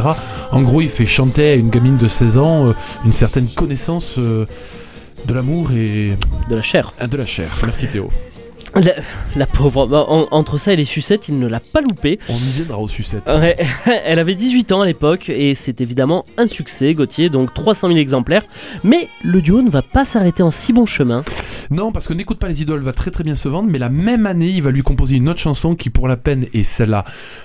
En 0.51 0.63
gros, 0.63 0.81
il 0.81 0.89
fait 0.89 1.07
chanter 1.07 1.53
à 1.53 1.55
une 1.55 1.71
gamine 1.71 1.97
de 1.97 2.09
16 2.09 2.39
ans 2.39 2.67
euh, 2.67 2.73
une 3.05 3.13
certaine 3.13 3.47
connaissance 3.47 4.17
euh, 4.19 4.47
de 5.25 5.33
l'amour 5.35 5.73
et 5.73 6.13
De 6.49 6.55
la 6.57 6.63
chair. 6.63 6.93
euh, 7.01 7.07
de 7.07 7.17
la 7.17 7.27
chair. 7.27 7.51
Merci 7.65 7.89
Théo. 7.89 8.09
La, 8.75 8.93
la 9.37 9.47
pauvre. 9.47 9.87
Bah, 9.87 10.05
en- 10.09 10.27
entre 10.31 10.59
ça 10.59 10.73
et 10.73 10.77
les 10.77 10.85
sucettes, 10.85 11.29
il 11.29 11.39
ne 11.39 11.47
l'a 11.47 11.61
pas 11.61 11.81
loupé. 11.81 12.19
On 12.29 12.35
y 12.35 12.51
viendra 12.57 12.79
aux 12.79 12.89
sucettes. 12.89 13.29
Ouais, 13.29 13.57
elle 14.05 14.19
avait 14.19 14.35
18 14.35 14.73
ans 14.73 14.81
à 14.83 14.87
l'époque 14.87 15.29
et 15.31 15.55
c'est 15.55 15.81
évidemment 15.81 16.25
un 16.37 16.47
succès, 16.47 16.93
Gauthier, 16.95 17.31
donc 17.31 17.55
300 17.55 17.89
000 17.89 17.99
exemplaires. 17.99 18.43
Mais 18.85 19.09
le 19.23 19.41
duo 19.41 19.63
ne 19.63 19.71
va 19.71 19.83
pas 19.83 20.05
s'arrêter 20.05 20.43
en 20.43 20.51
si 20.51 20.73
bon 20.73 20.85
chemin. 20.87 21.23
Non, 21.71 21.93
parce 21.93 22.07
que 22.07 22.13
N'écoute 22.17 22.39
pas 22.39 22.49
les 22.49 22.63
idoles 22.63 22.81
va 22.83 22.93
très 22.93 23.11
très 23.11 23.25
bien 23.25 23.35
se 23.35 23.47
vendre, 23.49 23.69
mais 23.71 23.79
la 23.79 23.91
même 23.91 24.25
année, 24.25 24.49
il 24.49 24.63
va 24.63 24.71
lui 24.71 24.83
composer 24.83 25.17
une 25.17 25.29
autre 25.29 25.39
chanson 25.41 25.75
qui, 25.75 25.91
pour 25.91 26.09
la 26.09 26.17
peine, 26.17 26.47
est 26.55 26.63
celle-là, 26.63 27.05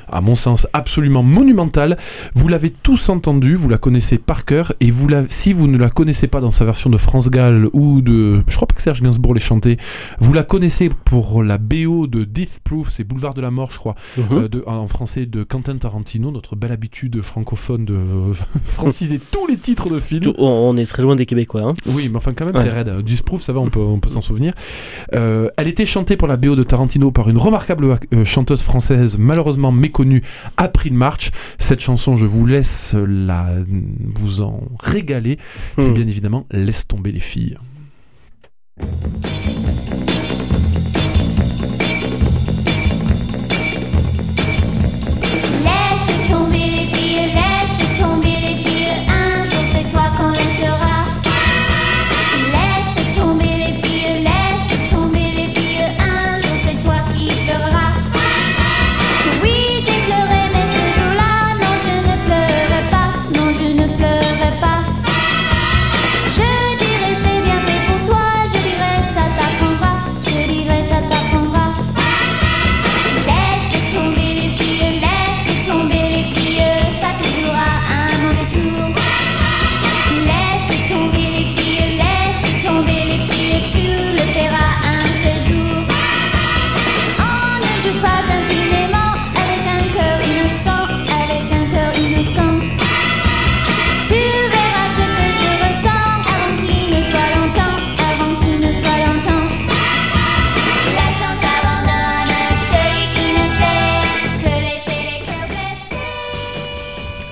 à 0.09 0.21
mon 0.21 0.33
sens, 0.35 0.65
absolument 0.71 1.23
monumentale. 1.23 1.97
Vous 2.35 2.47
l'avez 2.47 2.69
tous 2.69 3.09
entendue, 3.09 3.55
vous 3.55 3.67
la 3.67 3.77
connaissez 3.77 4.17
par 4.17 4.45
cœur, 4.45 4.71
et 4.79 4.91
vous 4.91 5.09
la, 5.09 5.23
si 5.27 5.51
vous 5.51 5.67
ne 5.67 5.77
la 5.77 5.89
connaissez 5.89 6.27
pas 6.27 6.39
dans 6.39 6.51
sa 6.51 6.63
version 6.63 6.89
de 6.89 6.97
France 6.97 7.29
Gall 7.29 7.67
ou 7.73 7.99
de. 8.01 8.41
Je 8.47 8.55
crois 8.55 8.67
pas 8.67 8.75
que 8.75 8.81
Serge 8.81 9.01
Gainsbourg 9.01 9.33
l'ait 9.33 9.41
chantée, 9.41 9.77
vous 10.19 10.31
la 10.31 10.43
connaissez 10.43 10.89
pour 11.03 11.10
la 11.43 11.57
BO 11.57 12.07
de 12.07 12.23
Death 12.23 12.59
Proof, 12.63 12.89
c'est 12.91 13.03
Boulevard 13.03 13.33
de 13.33 13.41
la 13.41 13.51
Mort, 13.51 13.71
je 13.71 13.77
crois, 13.77 13.95
euh, 14.31 14.47
de- 14.47 14.63
en 14.65 14.87
français 14.87 15.25
de 15.25 15.43
Quentin 15.43 15.77
Tarantino, 15.77 16.31
notre 16.31 16.55
belle 16.55 16.71
habitude 16.71 17.21
francophone 17.21 17.85
de 17.85 17.99
franciser 18.65 19.19
tous 19.31 19.45
les 19.47 19.57
titres 19.57 19.89
de 19.89 19.99
films. 19.99 20.33
On 20.37 20.75
est 20.77 20.85
très 20.85 21.03
loin 21.03 21.15
des 21.15 21.25
Québécois. 21.25 21.61
hein. 21.63 21.73
Oui, 21.87 22.09
mais 22.09 22.17
enfin 22.17 22.33
quand 22.33 22.45
même 22.45 22.55
Ouais. 22.55 22.61
c'est 22.63 22.69
raide. 22.69 23.01
Disproof, 23.03 23.41
ça 23.41 23.53
va, 23.53 23.59
on 23.59 23.69
peut, 23.69 23.79
on 23.79 23.99
peut 23.99 24.09
s'en 24.09 24.21
souvenir. 24.21 24.53
Euh, 25.13 25.49
elle 25.57 25.67
était 25.67 25.85
chantée 25.85 26.15
pour 26.17 26.27
la 26.27 26.37
BO 26.37 26.55
de 26.55 26.63
Tarantino 26.63 27.11
par 27.11 27.29
une 27.29 27.37
remarquable 27.37 27.97
euh, 28.13 28.23
chanteuse 28.25 28.61
française, 28.61 29.17
malheureusement 29.19 29.71
méconnue, 29.71 30.21
April 30.57 30.93
March. 30.93 31.31
Cette 31.59 31.79
chanson, 31.81 32.15
je 32.15 32.25
vous 32.25 32.45
laisse 32.45 32.95
la, 32.95 33.49
vous 34.15 34.41
en 34.41 34.61
régaler. 34.79 35.37
C'est 35.77 35.89
Hmm. 35.89 35.93
bien 35.93 36.07
évidemment 36.07 36.45
Laisse 36.51 36.87
tomber 36.87 37.11
les 37.11 37.19
filles. 37.19 37.57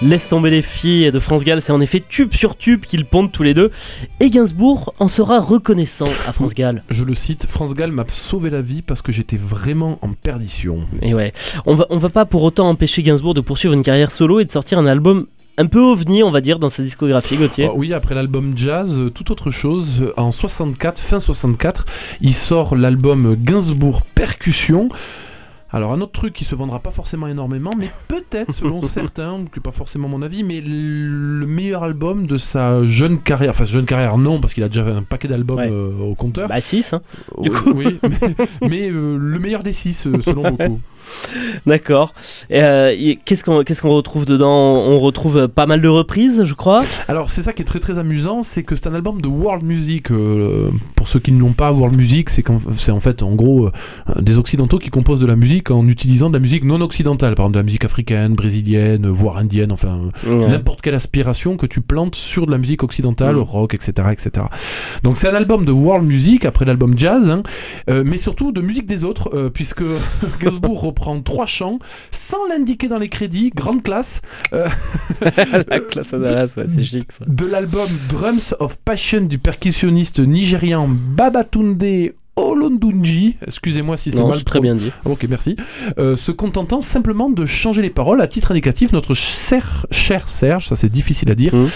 Laisse 0.01 0.29
tomber 0.29 0.49
les 0.49 0.61
filles 0.61 1.11
de 1.11 1.19
France 1.19 1.43
Gall, 1.43 1.61
c'est 1.61 1.73
en 1.73 1.81
effet 1.81 1.99
tube 1.99 2.33
sur 2.33 2.55
tube 2.55 2.85
qu'ils 2.85 3.03
pondent 3.03 3.33
tous 3.33 3.43
les 3.43 3.53
deux. 3.53 3.69
Et 4.21 4.29
Gainsbourg 4.29 4.93
en 4.97 5.09
sera 5.09 5.41
reconnaissant 5.41 6.07
à 6.25 6.31
France 6.31 6.53
Gall. 6.53 6.83
Je 6.89 7.03
le 7.03 7.13
cite, 7.13 7.45
France 7.45 7.73
Gall 7.75 7.91
m'a 7.91 8.05
sauvé 8.07 8.49
la 8.49 8.61
vie 8.61 8.81
parce 8.81 9.01
que 9.01 9.11
j'étais 9.11 9.35
vraiment 9.35 9.99
en 10.01 10.13
perdition. 10.13 10.87
Et 11.01 11.13
ouais, 11.13 11.33
on 11.65 11.75
va, 11.75 11.85
on 11.89 11.97
va 11.97 12.07
pas 12.09 12.23
pour 12.23 12.43
autant 12.43 12.69
empêcher 12.69 13.03
Gainsbourg 13.03 13.33
de 13.33 13.41
poursuivre 13.41 13.73
une 13.73 13.83
carrière 13.83 14.09
solo 14.09 14.39
et 14.39 14.45
de 14.45 14.51
sortir 14.51 14.79
un 14.79 14.85
album 14.85 15.27
un 15.57 15.65
peu 15.65 15.81
ovni, 15.81 16.23
on 16.23 16.31
va 16.31 16.39
dire, 16.39 16.59
dans 16.59 16.69
sa 16.69 16.81
discographie, 16.81 17.35
Gauthier. 17.35 17.67
Oh, 17.69 17.73
oui, 17.75 17.93
après 17.93 18.15
l'album 18.15 18.53
Jazz, 18.55 18.97
euh, 18.97 19.09
tout 19.09 19.29
autre 19.33 19.51
chose. 19.51 20.01
Euh, 20.01 20.13
En 20.15 20.31
64, 20.31 20.97
fin 20.97 21.19
64, 21.19 21.85
il 22.21 22.33
sort 22.33 22.77
l'album 22.77 23.35
Gainsbourg 23.37 24.03
Percussion. 24.15 24.87
Alors 25.71 25.93
un 25.93 26.01
autre 26.01 26.13
truc 26.13 26.33
qui 26.33 26.45
se 26.45 26.55
vendra 26.55 26.79
pas 26.79 26.89
forcément 26.89 27.27
énormément, 27.27 27.71
mais 27.77 27.91
peut-être 28.07 28.51
selon 28.53 28.81
certains, 28.83 29.37
n'est 29.37 29.61
pas 29.63 29.71
forcément 29.71 30.07
mon 30.07 30.21
avis, 30.23 30.43
mais 30.43 30.61
le 30.61 31.45
meilleur 31.45 31.83
album 31.83 32.25
de 32.25 32.37
sa 32.37 32.83
jeune 32.85 33.19
carrière, 33.19 33.51
enfin 33.51 33.65
jeune 33.65 33.85
carrière 33.85 34.17
non, 34.17 34.39
parce 34.39 34.53
qu'il 34.53 34.63
a 34.63 34.67
déjà 34.67 34.85
un 34.85 35.03
paquet 35.03 35.27
d'albums 35.27 35.59
Ouais. 35.59 35.69
euh, 35.71 35.91
au 35.99 36.15
compteur. 36.15 36.47
Bah 36.47 36.61
6, 36.61 36.93
hein. 36.93 37.01
du 37.39 37.49
oui, 37.49 37.55
coup. 37.55 37.71
oui, 37.75 37.99
mais, 38.61 38.67
mais, 38.67 38.89
euh, 38.91 39.17
le 39.19 39.39
meilleur 39.39 39.61
des 39.61 39.73
six 39.73 40.07
euh, 40.07 40.21
selon 40.21 40.43
beaucoup. 40.51 40.79
D'accord. 41.65 42.13
Et, 42.49 42.61
euh, 42.61 43.15
qu'est-ce 43.25 43.43
qu'on 43.43 43.63
qu'est-ce 43.63 43.81
qu'on 43.81 43.89
retrouve 43.95 44.25
dedans? 44.25 44.75
On 44.77 44.99
retrouve 44.99 45.47
pas 45.47 45.65
mal 45.65 45.81
de 45.81 45.87
reprises, 45.87 46.43
je 46.45 46.53
crois. 46.53 46.83
Alors 47.07 47.29
c'est 47.29 47.41
ça 47.41 47.53
qui 47.53 47.61
est 47.61 47.65
très 47.65 47.79
très 47.79 47.99
amusant, 47.99 48.41
c'est 48.43 48.63
que 48.63 48.75
c'est 48.75 48.87
un 48.87 48.93
album 48.93 49.21
de 49.21 49.27
world 49.27 49.63
music. 49.63 50.07
pour 50.95 51.07
ceux 51.07 51.19
qui 51.19 51.31
ne 51.31 51.39
l'ont 51.39 51.53
pas, 51.53 51.71
world 51.71 51.95
music, 51.97 52.29
c'est 52.29 52.43
c'est 52.77 52.91
en 52.91 52.99
fait 52.99 53.21
en 53.23 53.35
gros 53.35 53.69
des 54.19 54.37
occidentaux 54.39 54.77
qui 54.79 54.89
composent 54.89 55.19
de 55.19 55.25
la 55.25 55.35
musique 55.35 55.58
en 55.69 55.87
utilisant 55.87 56.29
de 56.29 56.35
la 56.35 56.39
musique 56.39 56.63
non 56.63 56.81
occidentale, 56.81 57.35
par 57.35 57.45
exemple 57.45 57.53
de 57.55 57.59
la 57.59 57.63
musique 57.63 57.85
africaine, 57.85 58.33
brésilienne, 58.35 59.07
voire 59.07 59.37
indienne, 59.37 59.71
enfin 59.71 59.99
n'importe 60.25 60.81
quelle 60.81 60.95
aspiration 60.95 61.57
que 61.57 61.65
tu 61.65 61.81
plantes 61.81 62.15
sur 62.15 62.45
de 62.45 62.51
la 62.51 62.57
musique 62.57 62.83
occidentale, 62.83 63.35
Mm. 63.35 63.39
rock, 63.39 63.73
etc., 63.73 63.91
etc. 64.11 64.45
Donc 65.03 65.17
c'est 65.17 65.27
un 65.27 65.35
album 65.35 65.65
de 65.65 65.71
world 65.71 66.05
music 66.07 66.45
après 66.45 66.65
l'album 66.65 66.97
jazz, 66.97 67.29
hein, 67.29 67.43
euh, 67.89 68.03
mais 68.05 68.17
surtout 68.17 68.51
de 68.51 68.61
musique 68.61 68.85
des 68.85 69.03
autres, 69.03 69.29
euh, 69.33 69.49
puisque 69.49 69.83
Gainsbourg 70.41 70.81
reprend 70.81 71.19
trois 71.21 71.45
chants 71.45 71.79
sans 72.11 72.45
l'indiquer 72.47 72.87
dans 72.87 72.97
les 72.99 73.09
crédits, 73.09 73.51
grande 73.55 73.83
classe. 73.83 74.21
Euh, 74.53 74.67
La 75.67 75.79
classe 75.79 76.11
ouais, 76.13 76.65
c'est 76.67 76.83
chic 76.83 77.11
ça. 77.11 77.25
de 77.27 77.45
l'album 77.45 77.87
Drums 78.09 78.55
of 78.59 78.77
Passion 78.77 79.21
du 79.21 79.37
percussionniste 79.37 80.19
nigérian 80.19 80.87
Babatunde 80.89 81.83
Olondunji, 82.39 83.35
excusez-moi 83.45 83.97
si 83.97 84.11
c'est 84.11 84.23
mal 84.23 84.43
très 84.43 84.59
bien 84.59 84.75
dit. 84.75 84.91
Ok, 85.05 85.25
merci. 85.29 85.55
Euh, 85.97 86.15
se 86.15 86.31
contentant 86.31 86.81
simplement 86.81 87.29
de 87.29 87.45
changer 87.45 87.81
les 87.81 87.89
paroles 87.89 88.21
à 88.21 88.27
titre 88.27 88.51
indicatif, 88.51 88.91
notre 88.93 89.13
cher, 89.13 89.85
cher 89.91 90.29
Serge, 90.29 90.67
ça 90.67 90.75
c'est 90.75 90.89
difficile 90.89 91.29
à 91.31 91.35
dire, 91.35 91.53
Mhm. 91.55 91.69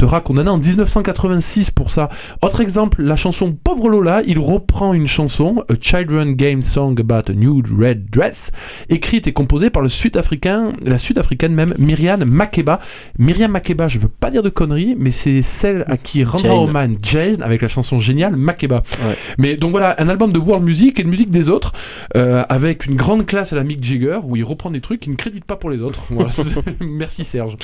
Sera 0.00 0.22
condamné 0.22 0.48
en 0.48 0.56
1986 0.56 1.70
pour 1.70 1.90
ça. 1.90 2.08
Autre 2.40 2.62
exemple, 2.62 3.02
la 3.02 3.16
chanson 3.16 3.52
Pauvre 3.52 3.90
Lola, 3.90 4.22
il 4.26 4.38
reprend 4.38 4.94
une 4.94 5.06
chanson, 5.06 5.62
A 5.68 5.74
Children 5.78 6.32
Game 6.32 6.62
Song 6.62 6.98
About 6.98 7.30
a 7.30 7.34
New 7.34 7.62
Red 7.78 8.08
Dress, 8.08 8.50
écrite 8.88 9.26
et 9.26 9.34
composée 9.34 9.68
par 9.68 9.82
le 9.82 9.88
sud-africain, 9.88 10.72
la 10.82 10.96
sud-africaine 10.96 11.52
même, 11.52 11.74
Myriam 11.78 12.24
Makeba. 12.24 12.80
Myriam 13.18 13.50
Makeba, 13.50 13.88
je 13.88 13.98
veux 13.98 14.08
pas 14.08 14.30
dire 14.30 14.42
de 14.42 14.48
conneries, 14.48 14.96
mais 14.98 15.10
c'est 15.10 15.42
celle 15.42 15.84
à 15.86 15.98
qui 15.98 16.24
rendra 16.24 16.54
hommage 16.54 16.96
Jane 17.02 17.42
avec 17.42 17.60
la 17.60 17.68
chanson 17.68 17.98
géniale 17.98 18.36
Makeba. 18.36 18.76
Ouais. 18.76 19.16
Mais 19.36 19.56
donc 19.56 19.72
voilà, 19.72 19.96
un 19.98 20.08
album 20.08 20.32
de 20.32 20.38
world 20.38 20.64
music 20.64 20.98
et 20.98 21.02
de 21.02 21.08
musique 21.08 21.30
des 21.30 21.50
autres, 21.50 21.72
euh, 22.16 22.42
avec 22.48 22.86
une 22.86 22.96
grande 22.96 23.26
classe 23.26 23.52
à 23.52 23.56
la 23.56 23.64
Mick 23.64 23.84
Jagger, 23.84 24.20
où 24.24 24.34
il 24.34 24.44
reprend 24.44 24.70
des 24.70 24.80
trucs 24.80 25.00
qu'il 25.00 25.12
ne 25.12 25.18
crédite 25.18 25.44
pas 25.44 25.56
pour 25.56 25.68
les 25.68 25.82
autres. 25.82 26.04
Voilà. 26.08 26.30
Merci 26.80 27.24
Serge. 27.24 27.58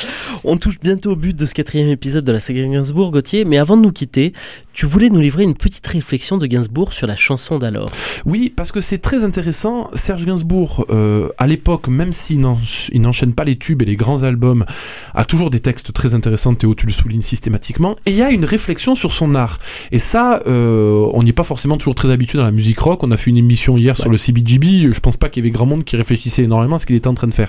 On 0.45 0.59
touche 0.59 0.79
bientôt 0.79 1.13
au 1.13 1.17
but 1.17 1.35
de 1.35 1.47
ce 1.47 1.55
quatrième 1.55 1.89
épisode 1.89 2.26
de 2.27 2.33
la 2.33 2.41
saga 2.41 2.67
Gainsbourg, 2.67 3.11
Gauthier, 3.11 3.45
mais 3.47 3.57
avant 3.57 3.77
de 3.79 3.83
nous 3.83 3.93
quitter, 3.93 4.35
tu 4.77 4.85
voulais 4.85 5.09
nous 5.09 5.21
livrer 5.21 5.43
une 5.43 5.55
petite 5.55 5.87
réflexion 5.87 6.37
de 6.37 6.47
Gainsbourg 6.47 6.93
sur 6.93 7.07
la 7.07 7.17
chanson 7.17 7.59
d'alors. 7.59 7.91
Oui, 8.27 8.53
parce 8.55 8.73
que 8.73 8.83
c'est 8.83 8.99
très 8.99 9.25
intéressant. 9.25 9.89
Serge 9.95 10.27
Gainsbourg, 10.27 10.85
euh, 10.91 11.31
à 11.39 11.47
l'époque, 11.47 11.89
même 11.89 12.13
s'il 12.13 12.41
n'en- 12.41 12.59
il 12.93 13.01
n'enchaîne 13.01 13.33
pas 13.33 13.45
les 13.45 13.57
tubes 13.57 13.81
et 13.81 13.87
les 13.87 13.97
grands 13.97 14.23
albums, 14.23 14.67
a 15.15 15.25
toujours 15.25 15.49
des 15.49 15.61
textes 15.61 15.95
très 15.95 16.13
intéressants. 16.13 16.55
Théo, 16.55 16.75
tu 16.75 16.85
le 16.85 16.93
soulignes 16.93 17.23
systématiquement. 17.23 17.97
Et 18.05 18.11
il 18.11 18.17
y 18.19 18.23
a 18.23 18.31
une 18.31 18.45
réflexion 18.45 18.95
sur 18.95 19.13
son 19.13 19.35
art. 19.35 19.61
Et 19.93 19.99
ça, 19.99 20.43
euh, 20.47 21.09
on 21.15 21.23
n'y 21.23 21.31
est 21.31 21.33
pas 21.33 21.43
forcément 21.43 21.79
toujours 21.79 21.95
très 21.95 22.11
habitué 22.11 22.37
dans 22.37 22.45
la 22.45 22.51
musique 22.51 22.79
rock. 22.79 23.03
On 23.03 23.11
a 23.13 23.17
fait 23.17 23.31
une 23.31 23.39
émission 23.39 23.79
hier 23.79 23.97
sur 23.97 24.11
le 24.11 24.19
CBGB. 24.19 24.93
Je 24.93 25.01
pense 25.01 25.17
pas 25.17 25.31
qu'il 25.31 25.43
y 25.43 25.47
avait 25.47 25.53
grand 25.55 25.65
monde 25.65 25.85
qui 25.85 25.97
réfléchissait 25.97 26.43
énormément 26.43 26.77
à 26.77 26.79
ce 26.79 26.85
qu'il 26.85 26.97
était 26.97 27.09
en 27.09 27.15
train 27.15 27.29
de 27.29 27.35
faire. 27.35 27.49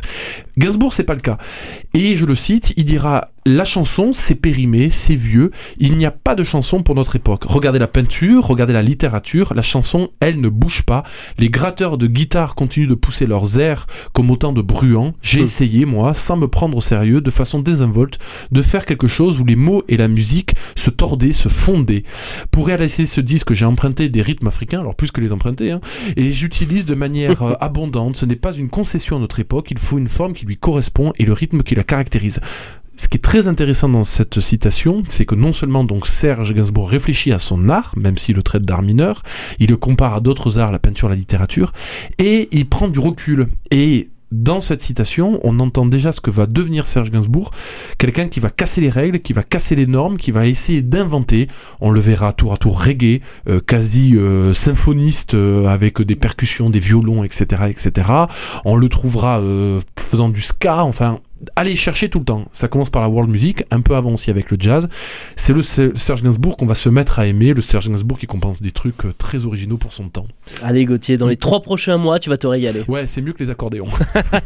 Gainsbourg, 0.58 0.94
c'est 0.94 1.04
pas 1.04 1.14
le 1.14 1.20
cas. 1.20 1.38
Et 1.94 2.16
je 2.16 2.26
le 2.26 2.36
cite, 2.36 2.74
il 2.78 2.86
dira 2.86 3.32
la 3.46 3.64
chanson, 3.66 4.12
c'est 4.14 4.36
périmé, 4.36 4.90
c'est 4.90 5.16
vieux. 5.16 5.52
Il 5.80 5.98
n'y 5.98 6.06
a 6.06 6.12
pas 6.12 6.36
de 6.36 6.44
chanson 6.44 6.84
pour 6.84 6.96
notre 6.96 7.17
époque. 7.18 7.44
Regardez 7.46 7.80
la 7.80 7.88
peinture, 7.88 8.46
regardez 8.48 8.72
la 8.74 8.82
littérature. 8.82 9.54
La 9.54 9.62
chanson, 9.62 10.12
elle 10.22 10.40
ne 10.40 10.48
bouge 10.48 10.84
pas. 10.84 11.04
Les 11.38 11.50
gratteurs 11.50 11.98
de 11.98 12.08
guitare 12.08 12.56
continuent 12.56 12.88
de 12.88 12.96
pousser 12.96 13.26
leurs 13.26 13.60
airs 13.60 13.86
comme 14.14 14.32
autant 14.32 14.54
de 14.54 14.62
bruants. 14.62 15.14
J'ai 15.22 15.42
Hmm. 15.42 15.44
essayé, 15.44 15.86
moi, 15.86 16.14
sans 16.14 16.38
me 16.38 16.48
prendre 16.48 16.78
au 16.78 16.82
sérieux, 16.82 17.20
de 17.20 17.30
façon 17.32 17.60
désinvolte, 17.60 18.20
de 18.52 18.62
faire 18.62 18.86
quelque 18.86 19.08
chose 19.08 19.40
où 19.42 19.46
les 19.46 19.56
mots 19.58 19.84
et 19.90 19.98
la 19.98 20.08
musique 20.08 20.54
se 20.76 20.90
tordaient, 20.90 21.34
se 21.34 21.50
fondaient. 21.50 22.04
Pour 22.52 22.68
réaliser 22.68 23.06
ce 23.06 23.20
disque, 23.20 23.54
j'ai 23.54 23.66
emprunté 23.66 24.08
des 24.10 24.22
rythmes 24.22 24.48
africains, 24.48 24.80
alors 24.80 24.96
plus 24.96 25.12
que 25.12 25.20
les 25.20 25.34
emprunter, 25.34 25.72
hein, 25.72 25.82
et 26.16 26.32
j'utilise 26.32 26.86
de 26.86 26.96
manière 26.96 27.44
euh, 27.44 27.54
abondante. 27.60 28.16
Ce 28.16 28.26
n'est 28.26 28.36
pas 28.36 28.54
une 28.54 28.70
concession 28.70 29.18
à 29.18 29.20
notre 29.20 29.40
époque, 29.40 29.68
il 29.72 29.80
faut 29.80 29.98
une 29.98 30.08
forme 30.08 30.34
qui 30.34 30.46
lui 30.46 30.58
correspond 30.58 31.12
et 31.18 31.26
le 31.26 31.34
rythme 31.34 31.64
qui 31.64 31.76
la 31.76 31.84
caractérise. 31.84 32.40
Ce 32.98 33.08
qui 33.08 33.18
est 33.18 33.22
très 33.22 33.48
intéressant 33.48 33.90
dans 33.90 34.04
cette 34.04 34.40
citation, 34.40 35.04
c'est 35.08 35.26
que 35.26 35.36
non 35.36 35.54
seulement 35.54 35.84
donc 35.84 36.08
Serge 36.08 36.54
Gainsbourg 36.54 36.90
réfléchit 36.90 37.32
à 37.32 37.40
son 37.40 37.70
art, 37.70 37.94
même 37.96 38.18
s'il 38.18 38.36
le 38.36 38.44
traite 38.44 38.64
d'art 38.64 38.82
mineur, 38.82 39.22
il 39.60 39.70
le 39.70 39.78
compare 39.78 40.16
à 40.16 40.20
d'autres 40.20 40.58
arts, 40.58 40.72
la 40.72 40.80
peinture, 40.80 41.08
la 41.08 41.16
littérature, 41.16 41.74
et 42.18 42.50
il 42.52 42.68
prend 42.68 42.88
du 42.88 43.00
recul. 43.00 43.50
Et 43.70 44.10
dans 44.32 44.60
cette 44.60 44.82
citation, 44.82 45.40
on 45.44 45.60
entend 45.60 45.86
déjà 45.86 46.12
ce 46.12 46.20
que 46.20 46.32
va 46.32 46.48
devenir 46.48 46.86
Serge 46.86 47.12
Gainsbourg, 47.12 47.52
quelqu'un 47.98 48.28
qui 48.28 48.40
va 48.40 48.50
casser 48.50 48.82
les 48.82 48.90
règles, 48.90 49.20
qui 49.20 49.32
va 49.32 49.44
casser 49.44 49.76
les 49.76 49.86
normes, 49.86 50.18
qui 50.18 50.32
va 50.32 50.48
essayer 50.48 50.82
d'inventer. 50.82 51.48
On 51.80 51.92
le 51.92 52.00
verra 52.00 52.34
tour 52.34 52.52
à 52.52 52.58
tour 52.58 52.84
reggae, 52.84 53.22
euh, 53.48 53.62
quasi 53.66 54.16
euh, 54.16 54.54
symphoniste, 54.54 55.34
euh, 55.34 55.68
avec 55.68 56.02
des 56.02 56.16
percussions, 56.16 56.70
des 56.70 56.80
violons, 56.80 57.24
etc., 57.24 57.68
etc. 57.70 58.08
On 58.66 58.76
le 58.76 58.90
trouvera 58.90 59.42
faisant 59.96 60.30
du 60.30 60.42
ska, 60.42 60.84
enfin. 60.84 61.20
Allez 61.56 61.76
chercher 61.76 62.10
tout 62.10 62.20
le 62.20 62.26
temps. 62.26 62.46
Ça 62.54 62.68
commence 62.68 62.90
par 62.90 63.02
la 63.02 63.10
world 63.10 63.30
music, 63.30 63.64
un 63.72 63.82
peu 63.82 63.96
avant 63.96 64.14
aussi 64.14 64.30
avec 64.30 64.50
le 64.52 64.58
jazz. 64.60 64.88
C'est 65.36 65.54
le 65.54 65.62
Se- 65.62 65.96
Serge 65.96 66.24
Gainsbourg 66.24 66.58
qu'on 66.58 66.66
va 66.66 66.76
se 66.76 66.90
mettre 66.90 67.20
à 67.20 67.28
aimer, 67.28 67.54
le 67.54 67.62
Serge 67.62 67.90
Gainsbourg 67.90 68.18
qui 68.20 68.26
compense 68.28 68.62
des 68.62 68.72
trucs 68.72 69.06
euh, 69.06 69.14
très 69.18 69.46
originaux 69.46 69.78
pour 69.78 69.94
son 69.94 70.10
temps. 70.10 70.28
Allez 70.64 70.86
Gauthier, 70.86 71.18
dans 71.18 71.28
les 71.28 71.38
trois 71.38 71.62
prochains 71.62 71.98
mois, 71.98 72.20
tu 72.20 72.30
vas 72.30 72.38
te 72.38 72.48
régaler. 72.48 72.84
Ouais, 72.88 73.08
c'est 73.08 73.22
mieux 73.22 73.34
que 73.34 73.44
les 73.44 73.50
accordéons. 73.52 73.88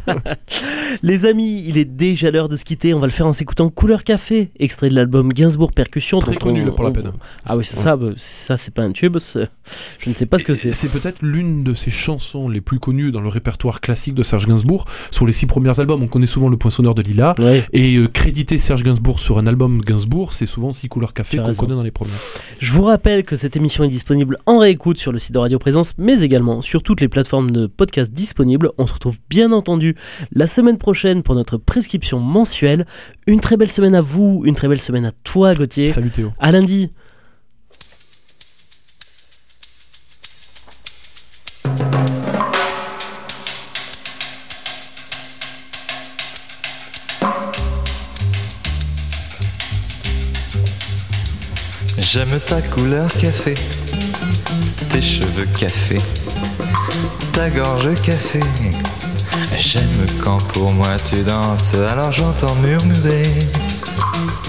Les 1.02 1.24
amis, 1.24 1.64
il 1.66 1.78
est 1.78 1.84
déjà 1.84 2.30
l'heure 2.30 2.48
de 2.48 2.56
se 2.56 2.64
quitter. 2.64 2.94
On 2.94 3.00
va 3.00 3.06
le 3.06 3.12
faire 3.12 3.26
en 3.26 3.32
s'écoutant 3.32 3.70
Couleur 3.70 4.04
Café, 4.04 4.50
extrait 4.58 4.88
de 4.90 4.94
l'album 4.94 5.32
Gainsbourg 5.32 5.72
Percussion. 5.72 6.18
Très 6.18 6.36
connu 6.36 6.62
on- 6.62 6.66
là, 6.66 6.72
pour 6.72 6.84
la 6.84 6.90
peine. 6.90 7.12
Ah 7.46 7.56
oui, 7.56 7.64
c'est 7.64 7.76
ça. 7.76 7.96
bah, 7.96 8.10
Ça, 8.16 8.56
c'est 8.56 8.72
pas 8.72 8.82
un 8.82 8.92
tube. 8.92 9.16
Je 9.34 10.10
ne 10.10 10.14
sais 10.14 10.26
pas 10.26 10.38
ce 10.38 10.44
que 10.44 10.54
c'est. 10.54 10.72
C'est 10.72 10.88
peut-être 10.88 11.22
l'une 11.22 11.64
de 11.64 11.74
ses 11.74 11.90
chansons 11.90 12.48
les 12.48 12.60
plus 12.60 12.78
connues 12.78 13.10
dans 13.12 13.20
le 13.20 13.28
répertoire 13.28 13.80
classique 13.80 14.14
de 14.14 14.22
Serge 14.22 14.46
Gainsbourg. 14.46 14.84
Sur 15.10 15.26
les 15.26 15.32
six 15.32 15.46
premiers 15.46 15.78
albums, 15.80 16.02
on 16.02 16.06
connaît 16.08 16.26
souvent 16.26 16.48
le 16.48 16.56
poinçonneur 16.82 16.94
de 16.94 17.02
Lila. 17.02 17.34
Ouais. 17.38 17.64
Et 17.72 17.96
euh, 17.96 18.08
créditer 18.08 18.58
Serge 18.58 18.82
Gainsbourg 18.82 19.18
sur 19.18 19.38
un 19.38 19.46
album 19.46 19.80
Gainsbourg, 19.80 20.32
c'est 20.32 20.46
souvent 20.46 20.72
six 20.72 20.88
couleurs 20.88 21.14
café 21.14 21.38
qu'on 21.38 21.52
connaît 21.52 21.74
dans 21.74 21.82
les 21.82 21.90
premiers. 21.90 22.10
Je 22.60 22.72
vous 22.72 22.82
rappelle 22.82 23.24
que 23.24 23.36
cette 23.36 23.56
émission 23.56 23.84
est 23.84 23.88
disponible 23.88 24.38
en 24.46 24.58
réécoute 24.58 24.98
sur 24.98 25.12
le 25.12 25.18
site 25.18 25.32
de 25.32 25.38
Radio 25.38 25.58
Présence, 25.58 25.94
mais 25.98 26.20
également 26.20 26.62
sur 26.62 26.82
toutes 26.82 27.00
les 27.00 27.08
plateformes 27.08 27.50
de 27.50 27.66
podcast 27.66 28.12
disponibles. 28.12 28.70
On 28.78 28.86
se 28.86 28.94
retrouve 28.94 29.18
bien 29.30 29.52
entendu 29.52 29.94
la 30.32 30.46
semaine 30.46 30.78
prochaine 30.78 31.22
pour 31.22 31.34
notre 31.34 31.56
prescription 31.56 32.18
mensuelle. 32.18 32.86
Une 33.26 33.40
très 33.40 33.56
belle 33.56 33.70
semaine 33.70 33.94
à 33.94 34.00
vous, 34.00 34.42
une 34.44 34.54
très 34.54 34.68
belle 34.68 34.80
semaine 34.80 35.04
à 35.04 35.12
toi 35.24 35.54
Gauthier. 35.54 35.88
Salut 35.88 36.10
Théo. 36.10 36.32
À 36.38 36.52
lundi. 36.52 36.90
J'aime 52.12 52.38
ta 52.40 52.60
couleur 52.60 53.08
café, 53.08 53.54
tes 54.90 55.00
cheveux 55.00 55.46
café, 55.58 55.98
ta 57.32 57.48
gorge 57.48 57.94
café. 58.02 58.40
J'aime 59.56 60.06
quand 60.22 60.36
pour 60.48 60.72
moi 60.72 60.96
tu 61.08 61.22
danses, 61.22 61.72
alors 61.72 62.12
j'entends 62.12 62.54
murmurer 62.56 63.32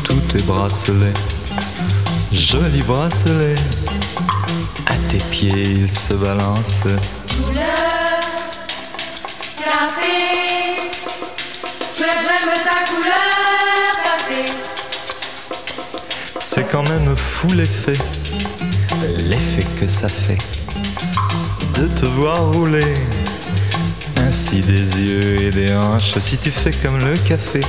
tous 0.04 0.20
tes 0.34 0.42
bracelets, 0.42 1.14
jolis 2.34 2.82
bracelets. 2.82 3.56
À 4.88 4.96
tes 5.10 5.20
pieds 5.32 5.78
ils 5.84 5.90
se 5.90 6.16
balancent. 6.16 6.84
café, 9.58 10.12
j'aime 11.98 12.10
ta 12.66 12.94
couleur 12.94 13.03
quand 16.62 16.84
même 16.90 17.16
fou 17.16 17.48
l'effet, 17.56 17.98
l'effet 19.18 19.66
que 19.80 19.88
ça 19.88 20.08
fait 20.08 20.38
de 21.74 21.88
te 21.88 22.06
voir 22.06 22.38
rouler. 22.52 22.94
Ainsi 24.20 24.62
des 24.62 25.02
yeux 25.02 25.42
et 25.42 25.52
des 25.52 25.74
hanches, 25.74 26.18
si 26.20 26.38
tu 26.38 26.52
fais 26.52 26.72
comme 26.72 27.00
le 27.00 27.16
café, 27.18 27.62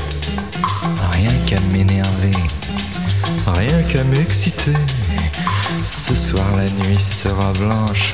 rien 1.13 1.33
qu'à 1.47 1.61
m'énerver, 1.73 2.37
rien 3.47 3.83
qu'à 3.85 4.05
m'exciter. 4.05 4.77
Ce 5.83 6.15
soir 6.15 6.45
la 6.57 6.67
nuit 6.85 7.01
sera 7.01 7.53
blanche. 7.55 8.13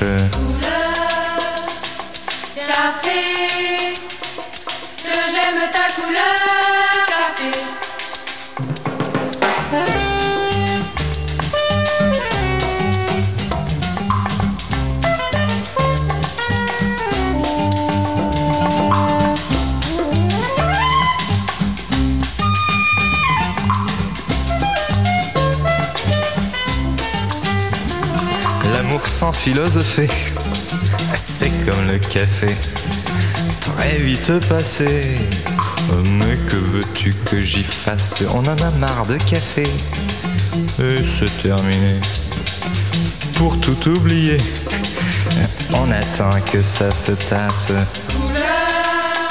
Café, 2.55 3.93
que 5.03 5.19
j'aime 5.31 5.69
ta 5.71 6.01
couleur, 6.01 6.60
sans 29.21 29.33
philosopher, 29.33 30.07
c'est 31.13 31.51
comme 31.63 31.85
le 31.85 31.99
café, 31.99 32.57
très 33.59 33.97
vite 33.99 34.31
passé. 34.47 35.01
Mais 36.03 36.37
que 36.49 36.55
veux-tu 36.55 37.13
que 37.29 37.39
j'y 37.39 37.63
fasse? 37.63 38.23
On 38.33 38.39
en 38.39 38.57
a 38.57 38.71
marre 38.79 39.05
de 39.05 39.17
café. 39.17 39.67
Et 40.79 40.95
c'est 40.97 41.43
terminé. 41.43 42.01
Pour 43.37 43.59
tout 43.59 43.89
oublier, 43.89 44.39
on 45.75 45.91
attend 45.91 46.31
que 46.51 46.63
ça 46.63 46.89
se 46.89 47.11
tasse. 47.11 47.67
Couleur, 47.67 49.27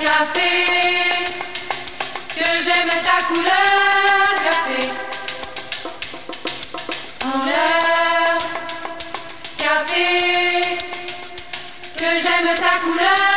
café, 0.00 0.68
que 2.36 2.48
j'aime 2.64 2.92
ta 3.02 3.26
couleur, 3.26 4.22
café. 4.44 4.88
Que 11.96 12.10
j'aime 12.22 12.54
ta 12.54 12.74
couleur, 12.84 13.27